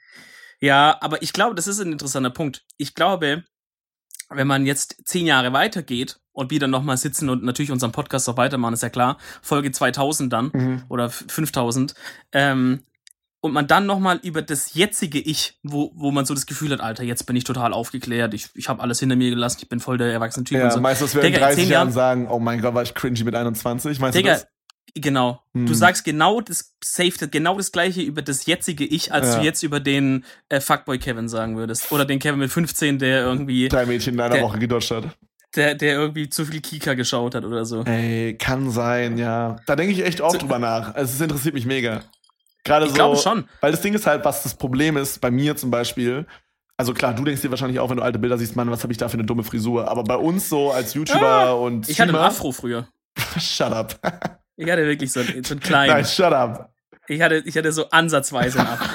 [0.59, 2.65] Ja, aber ich glaube, das ist ein interessanter Punkt.
[2.77, 3.43] Ich glaube,
[4.29, 8.37] wenn man jetzt zehn Jahre weitergeht und wieder nochmal sitzen und natürlich unseren Podcast auch
[8.37, 10.83] weitermachen, ist ja klar, Folge 2000 dann Mhm.
[10.89, 11.93] oder f- 5000,
[12.33, 12.83] ähm,
[13.41, 16.81] und man dann nochmal über das jetzige Ich, wo, wo man so das Gefühl hat,
[16.81, 19.79] Alter, jetzt bin ich total aufgeklärt, ich, ich habe alles hinter mir gelassen, ich bin
[19.79, 20.81] voll der erwachsene Typ Ja, und so.
[20.83, 23.35] wir in Digga, in 30 zehn Jahren sagen, oh mein Gott, war ich cringy mit
[23.35, 23.99] 21?
[23.99, 24.47] Meinst Digga, du das?
[24.95, 25.41] genau.
[25.53, 25.65] Hm.
[25.67, 29.39] Du sagst genau das safe, genau das gleiche über das jetzige Ich, als Ja.
[29.39, 31.91] du jetzt über den äh, Fuckboy Kevin sagen würdest.
[31.91, 35.03] Oder den Kevin mit 15, der irgendwie, Drei Mädchen in einer der- Woche gedodged hat.
[35.55, 37.83] der, der irgendwie zu viel Kika geschaut hat oder so.
[37.83, 39.57] Ey, kann sein, ja.
[39.67, 40.95] Da denke ich echt oft drüber nach.
[40.95, 42.01] Also, es interessiert mich mega.
[42.67, 42.95] Gerade Ich so.
[42.95, 43.47] glaube schon.
[43.61, 46.25] Weil das Ding ist halt, was das Problem ist, bei mir zum Beispiel.
[46.79, 48.93] Also klar, du denkst dir wahrscheinlich auch, wenn du alte Bilder siehst, Mann, was habe
[48.93, 49.89] ich da für eine dumme Frisur.
[49.89, 52.87] Aber bei uns so als YouTuber Ah, und Ich hatte einen Streamer- Afro früher.
[53.39, 53.95] Shut up.
[54.57, 55.91] Ich hatte wirklich so, einen- so einen kleinen.
[55.93, 56.71] Nein, shut up.
[57.07, 58.85] Ich hatte, ich hatte so ansatzweise einen Afro.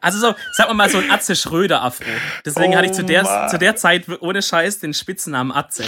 [0.00, 2.04] Also so, sag mal mal so ein Atze Schröder Afro.
[2.44, 3.48] Deswegen Oh hatte ich zu der, Mann.
[3.50, 5.84] zu der Zeit ohne Scheiß den Spitznamen Atze.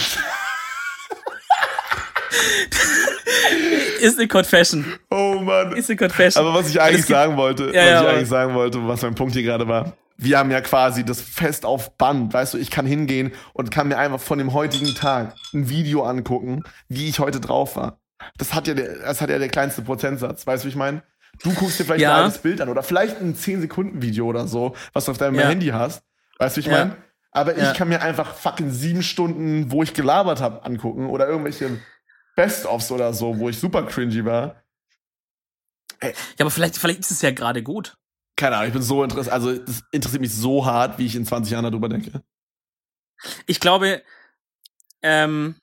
[4.01, 4.85] Ist eine Confession.
[5.09, 5.73] Oh Mann.
[5.73, 6.45] Ist eine Confession.
[6.45, 9.01] Aber was ich Aber eigentlich sagen wollte, Ja, was ja, ich eigentlich sagen wollte, was
[9.01, 9.93] mein Punkt hier gerade war.
[10.17, 13.89] Wir haben ja quasi das Fest auf Band, weißt du, ich kann hingehen und kann
[13.89, 17.99] mir einfach von dem heutigen Tag ein Video angucken, wie ich heute drauf war.
[18.37, 21.03] Das hat ja der, das hat ja der kleinste Prozentsatz, weißt du, wie ich meine?
[21.43, 22.15] Du guckst dir vielleicht Ja.
[22.15, 25.47] ein altes Bild an oder vielleicht ein 10-Sekunden-Video oder so, was du auf deinem Ja.
[25.49, 26.01] Handy hast.
[26.39, 26.77] Weißt du, wie ich Ja.
[26.85, 26.95] meine?
[27.31, 31.69] Aber ich kann mir einfach fucking sieben Stunden, wo ich gelabert habe, angucken oder irgendwelche
[32.35, 34.63] Best-ofs oder so, wo ich super cringy war.
[36.01, 37.97] ja, aber vielleicht, vielleicht ist es ja gerade gut.
[38.35, 41.25] Keine Ahnung, ich bin so interessiert, also das interessiert mich so hart, wie ich in
[41.25, 42.21] 20 Jahren darüber denke.
[43.45, 44.03] Ich glaube,
[45.01, 45.55] ähm,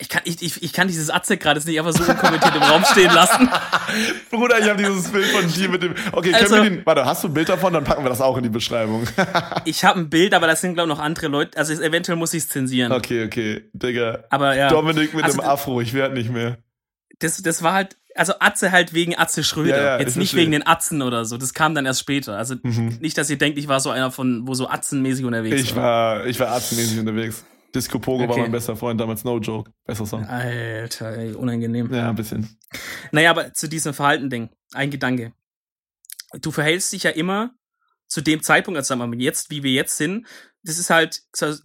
[0.00, 2.62] ich kann, ich, ich, ich kann dieses Atze gerade jetzt nicht einfach so unkommentiert im
[2.62, 3.48] Raum stehen lassen.
[4.30, 5.94] Bruder, ich habe dieses Bild von dir mit dem.
[6.12, 6.86] Okay, Also- können wir den.
[6.86, 7.72] Warte, hast du ein Bild davon?
[7.72, 9.06] Dann packen wir das auch in die Beschreibung.
[9.66, 11.58] Ich habe ein Bild, aber das sind, glaube ich, noch andere Leute.
[11.58, 12.92] Also eventuell muss ich es zensieren.
[12.92, 14.24] okay, okay, Digga.
[14.30, 16.58] Aber ja, Dominik mit Also dem Afro, ich werd nicht mehr.
[17.18, 19.76] das, das war halt, also Atze halt wegen Atze Schröder.
[19.76, 20.40] Ja, ja, Jetzt ich nicht verstehe.
[20.42, 21.36] wegen den Atzen oder so.
[21.36, 22.36] Das kam dann erst später.
[22.36, 22.98] Also Mhm.
[23.00, 26.24] nicht, dass ihr denkt, ich war so einer von, wo so Atzenmäßig unterwegs Ich war,
[26.26, 27.44] ich war arztmäßig unterwegs.
[27.74, 28.42] Disco Pogo war Okay.
[28.42, 29.70] mein bester Freund damals, no joke.
[29.84, 30.24] Besser Song.
[30.24, 31.92] Alter, ey, unangenehm.
[31.92, 32.56] Ja, ein bisschen.
[33.12, 35.32] Naja, aber zu diesem Verhalten-Ding, ein Gedanke.
[36.40, 37.54] Du verhältst dich ja immer
[38.06, 40.26] zu dem Zeitpunkt, also sagen wir mal jetzt, wie wir jetzt sind,
[40.62, 41.22] das ist halt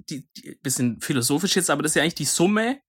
[0.09, 0.27] die,
[0.61, 2.79] bisschen philosophisch jetzt, aber das ist ja eigentlich die Summe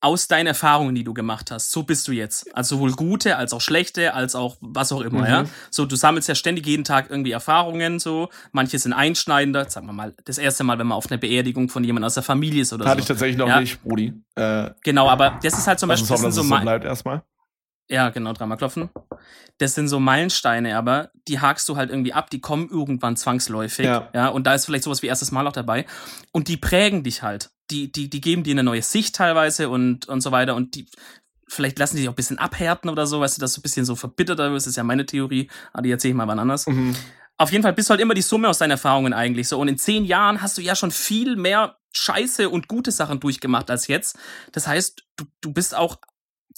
[0.00, 1.72] aus deinen Erfahrungen, die du gemacht hast.
[1.72, 2.54] So bist du jetzt.
[2.54, 5.26] Also sowohl gute, als auch schlechte, als auch was auch immer, Mhm.
[5.26, 5.44] ja.
[5.70, 8.28] So, du sammelst ja ständig jeden Tag irgendwie Erfahrungen, so.
[8.52, 11.82] Manche sind einschneidender, sagen wir mal, das erste Mal, wenn man auf einer Beerdigung von
[11.82, 13.02] jemandem aus der Familie ist oder Hatte so.
[13.02, 13.60] ich tatsächlich noch Ja.
[13.60, 14.12] nicht, Brudi.
[14.36, 16.84] Äh, Genau, aber das ist halt zum Beispiel, das hoffen, sind dass so, so bleibt
[16.84, 17.22] erstmal.
[17.88, 18.90] ja, genau, dreimal klopfen.
[19.58, 23.86] Das sind so Meilensteine, aber die hakst du halt irgendwie ab, die kommen irgendwann zwangsläufig.
[23.86, 24.08] Ja.
[24.14, 24.28] Ja.
[24.28, 25.86] und da ist vielleicht sowas wie erstes Mal auch dabei.
[26.30, 27.50] Und die prägen dich halt.
[27.70, 30.54] Die, die, die geben dir eine neue Sicht teilweise und, und so weiter.
[30.54, 30.86] Und die,
[31.46, 33.62] vielleicht lassen die dich auch ein bisschen abhärten oder so, weißt du, dass du ein
[33.62, 35.50] bisschen so verbitterter wirst, ist ja meine Theorie.
[35.72, 36.66] Aber die erzähle ich mal wann anders.
[36.66, 36.96] Mhm.
[37.36, 39.60] Auf jeden Fall bist du halt immer die Summe aus deinen Erfahrungen eigentlich so.
[39.60, 43.70] Und in zehn Jahren hast du ja schon viel mehr Scheiße und gute Sachen durchgemacht
[43.70, 44.18] als jetzt.
[44.52, 45.98] Das heißt, du, du bist auch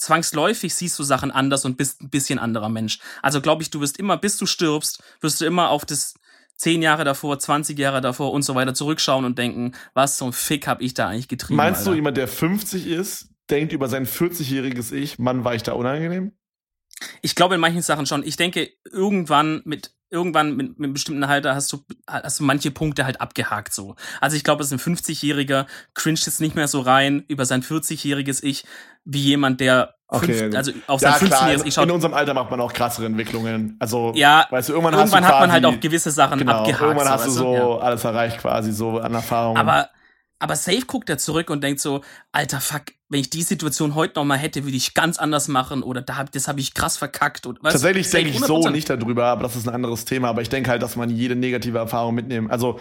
[0.01, 2.99] zwangsläufig siehst du Sachen anders und bist ein bisschen anderer Mensch.
[3.21, 6.15] Also glaube ich, du wirst immer, bis du stirbst, wirst du immer auf das
[6.61, 10.67] zehn Jahre davor, 20 Jahre davor und so weiter zurückschauen und denken, was zum Fick
[10.67, 11.57] hab ich da eigentlich getrieben?
[11.57, 11.95] Meinst du, Alter?
[11.95, 16.33] jemand, der 50 ist, denkt über sein 40-jähriges Ich, Mann, war ich da unangenehm?
[17.23, 18.23] Ich glaube in manchen Sachen schon.
[18.23, 22.69] Ich denke, irgendwann mit irgendwann mit, mit einem bestimmten Alter hast du hast du manche
[22.69, 23.95] Punkte halt abgehakt so.
[24.19, 28.43] Also ich glaube, dass ein 50-jähriger cringet jetzt nicht mehr so rein über sein 40-jähriges
[28.43, 28.65] Ich
[29.05, 30.33] wie jemand, der Okay.
[30.33, 31.89] fünf, also auf sein Ja, klar, 15-jähriges Ich in schaut.
[31.91, 33.77] unserem Alter macht man auch krassere Entwicklungen.
[33.79, 36.37] Also, Ja, weißt du, irgendwann, Irgendwann hast du hat man halt quasi- auch gewisse Sachen
[36.39, 36.81] genau, abgehakt.
[36.83, 37.77] Irgendwann hast du so Ja.
[37.77, 39.57] alles erreicht quasi, so an Erfahrungen.
[39.57, 39.89] Aber,
[40.39, 42.01] aber safe guckt er zurück und denkt so,
[42.33, 45.81] alter Fuck, wenn ich die Situation heute noch mal hätte, würde ich ganz anders machen
[45.83, 47.45] oder da hab, das habe ich krass verkackt.
[47.45, 48.71] Und, weißt, Tatsächlich denke ich so 100%.
[48.71, 50.27] nicht darüber, aber das ist ein anderes Thema.
[50.29, 52.51] Aber ich denke halt, dass man jede negative Erfahrung mitnehmen.
[52.51, 52.79] Also,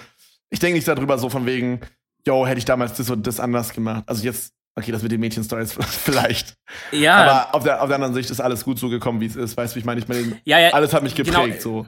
[0.50, 1.80] ich denke nicht darüber so von wegen,
[2.26, 4.02] yo, hätte ich damals das und das anders gemacht.
[4.06, 6.54] Also jetzt, okay, das mit den Mädchen-Stories vielleicht.
[6.92, 9.36] Ja, Aber auf der, auf der anderen Sicht ist alles gut so gekommen, wie es
[9.36, 9.56] ist.
[9.56, 10.00] Weißt du, ich meine?
[10.00, 11.86] Ich meine, ja, ja, alles hat mich genau, geprägt, so.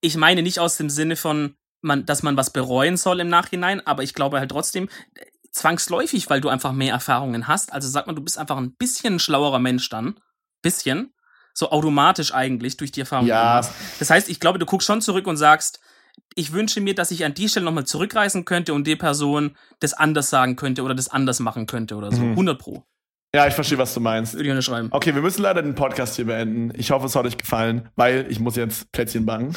[0.00, 3.86] ich meine nicht aus dem Sinne von, man, dass man was bereuen soll im Nachhinein,
[3.86, 4.88] aber ich glaube halt trotzdem,
[5.54, 7.72] zwangsläufig, weil du einfach mehr Erfahrungen hast.
[7.72, 10.18] Also sag mal, du bist einfach ein bisschen schlauerer Mensch dann.
[10.62, 11.12] Bisschen.
[11.54, 13.26] So automatisch eigentlich durch die Erfahrung.
[13.26, 13.60] die du Ja.
[13.98, 15.80] Das heißt, ich glaube, du guckst schon zurück und sagst,
[16.34, 19.94] ich wünsche mir, dass ich an die Stelle nochmal zurückreisen könnte und die Person das
[19.94, 22.22] anders sagen könnte oder das anders machen könnte oder so.
[22.22, 22.30] Mhm.
[22.32, 22.84] 100 Pro.
[23.34, 24.34] Ja, ich verstehe, was du meinst.
[24.34, 24.88] Würde ich unterschreiben.
[24.92, 26.72] Okay, wir müssen leider den Podcast hier beenden.
[26.78, 29.56] Ich hoffe, es hat euch gefallen, weil ich muss jetzt Plätzchen backen.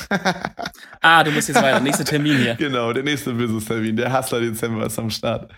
[1.01, 1.79] Ah, du musst jetzt weiter.
[1.79, 2.55] Nächster Termin hier.
[2.59, 3.95] genau, der nächste Business-Termin.
[3.95, 5.51] Der Hustler Dezember ist am Start.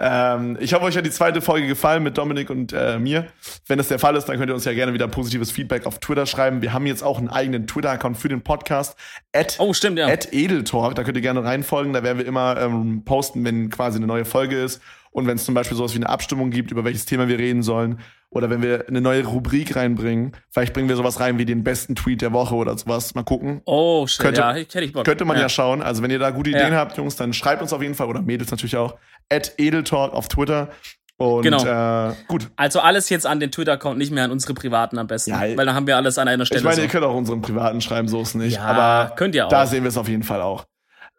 [0.00, 3.26] Ähm, ich hoffe, euch hat die zweite Folge gefallen mit Dominik und äh, mir.
[3.66, 5.98] Wenn das der Fall ist, dann könnt ihr uns ja gerne wieder positives Feedback auf
[5.98, 6.62] Twitter schreiben.
[6.62, 8.96] Wir haben jetzt auch einen eigenen Twitter-Account für den Podcast.
[9.32, 10.06] At, Oh, stimmt, ja.
[10.06, 11.92] at Edeltalk, da könnt ihr gerne reinfolgen.
[11.92, 14.80] Da werden wir immer ähm, posten, wenn quasi eine neue Folge ist.
[15.10, 17.62] Und wenn es zum Beispiel sowas wie eine Abstimmung gibt, über welches Thema wir reden
[17.64, 17.98] sollen.
[18.30, 20.32] Oder wenn wir eine neue Rubrik reinbringen.
[20.50, 23.14] Vielleicht bringen wir sowas rein wie den besten Tweet der Woche oder sowas.
[23.14, 23.62] Mal gucken.
[23.64, 25.06] Oh, shit, Könnte- ja, hätte ich Bock.
[25.06, 25.48] Könnte man ja.
[25.48, 25.80] schauen.
[25.82, 26.58] Also wenn ihr da gute Ja.
[26.58, 28.96] Ideen habt, Jungs, dann schreibt uns auf jeden Fall oder Mädels natürlich auch.
[29.30, 30.68] At Edeltalk auf Twitter.
[31.16, 31.64] Und Genau.
[32.10, 32.48] äh, gut.
[32.54, 35.30] Also alles jetzt an den Twitter-Account, nicht mehr an unsere privaten am besten.
[35.30, 36.60] Ja, weil dann haben wir alles an einer Stelle.
[36.60, 36.82] Ich meine, so.
[36.82, 38.54] ihr könnt auch unseren privaten schreiben, so ist nicht.
[38.54, 39.50] Ja, aber könnt ihr auch.
[39.50, 40.64] da sehen wir es auf jeden Fall auch.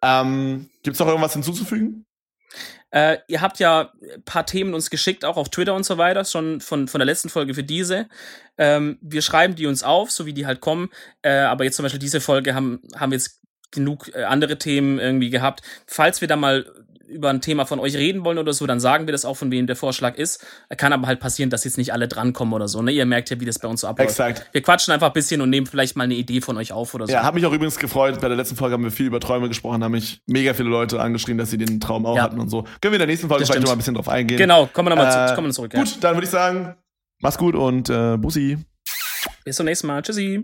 [0.01, 2.05] Ähm, Gibt es noch irgendwas hinzuzufügen?
[2.91, 6.24] Äh, ihr habt ja ein paar Themen uns geschickt, auch auf Twitter und so weiter,
[6.26, 8.07] schon von, von der letzten Folge für diese.
[8.57, 10.89] Ähm, wir schreiben die uns auf, so wie die halt kommen.
[11.22, 13.41] Äh, aber jetzt zum Beispiel diese Folge haben, haben wir jetzt
[13.72, 15.62] genug äh, andere Themen irgendwie gehabt.
[15.86, 16.66] Falls wir da mal
[17.10, 19.51] über ein Thema von euch reden wollen oder so, dann sagen wir das auch, von
[19.51, 20.45] wem der Vorschlag ist.
[20.78, 22.82] Kann aber halt passieren, dass jetzt nicht alle drankommen oder so.
[22.82, 22.91] Ne?
[22.91, 24.12] Ihr merkt ja, wie das bei uns so abläuft.
[24.12, 24.47] Exakt.
[24.51, 27.07] Wir quatschen einfach ein bisschen und nehmen vielleicht mal eine Idee von euch auf oder
[27.07, 27.14] so.
[27.14, 28.22] Ja, hat mich auch übrigens gefreut.
[28.22, 31.01] Bei der letzten Folge haben wir viel über Träume gesprochen, haben mich mega viele Leute
[31.01, 32.24] angeschrieben, dass sie den Traum auch Ja.
[32.24, 32.62] hatten und so.
[32.64, 33.64] Können wir in der nächsten Folge Das vielleicht stimmt.
[33.64, 34.38] noch mal ein bisschen drauf eingehen.
[34.38, 35.74] Genau, kommen wir nochmal Äh, kommen zurück.
[35.74, 35.80] Ja.
[35.84, 36.76] Gut, dann würde ich sagen,
[37.22, 38.57] mach's gut und äh, Bussi.
[39.45, 40.01] Bis zum nächsten Mal.
[40.01, 40.43] Tschüssi.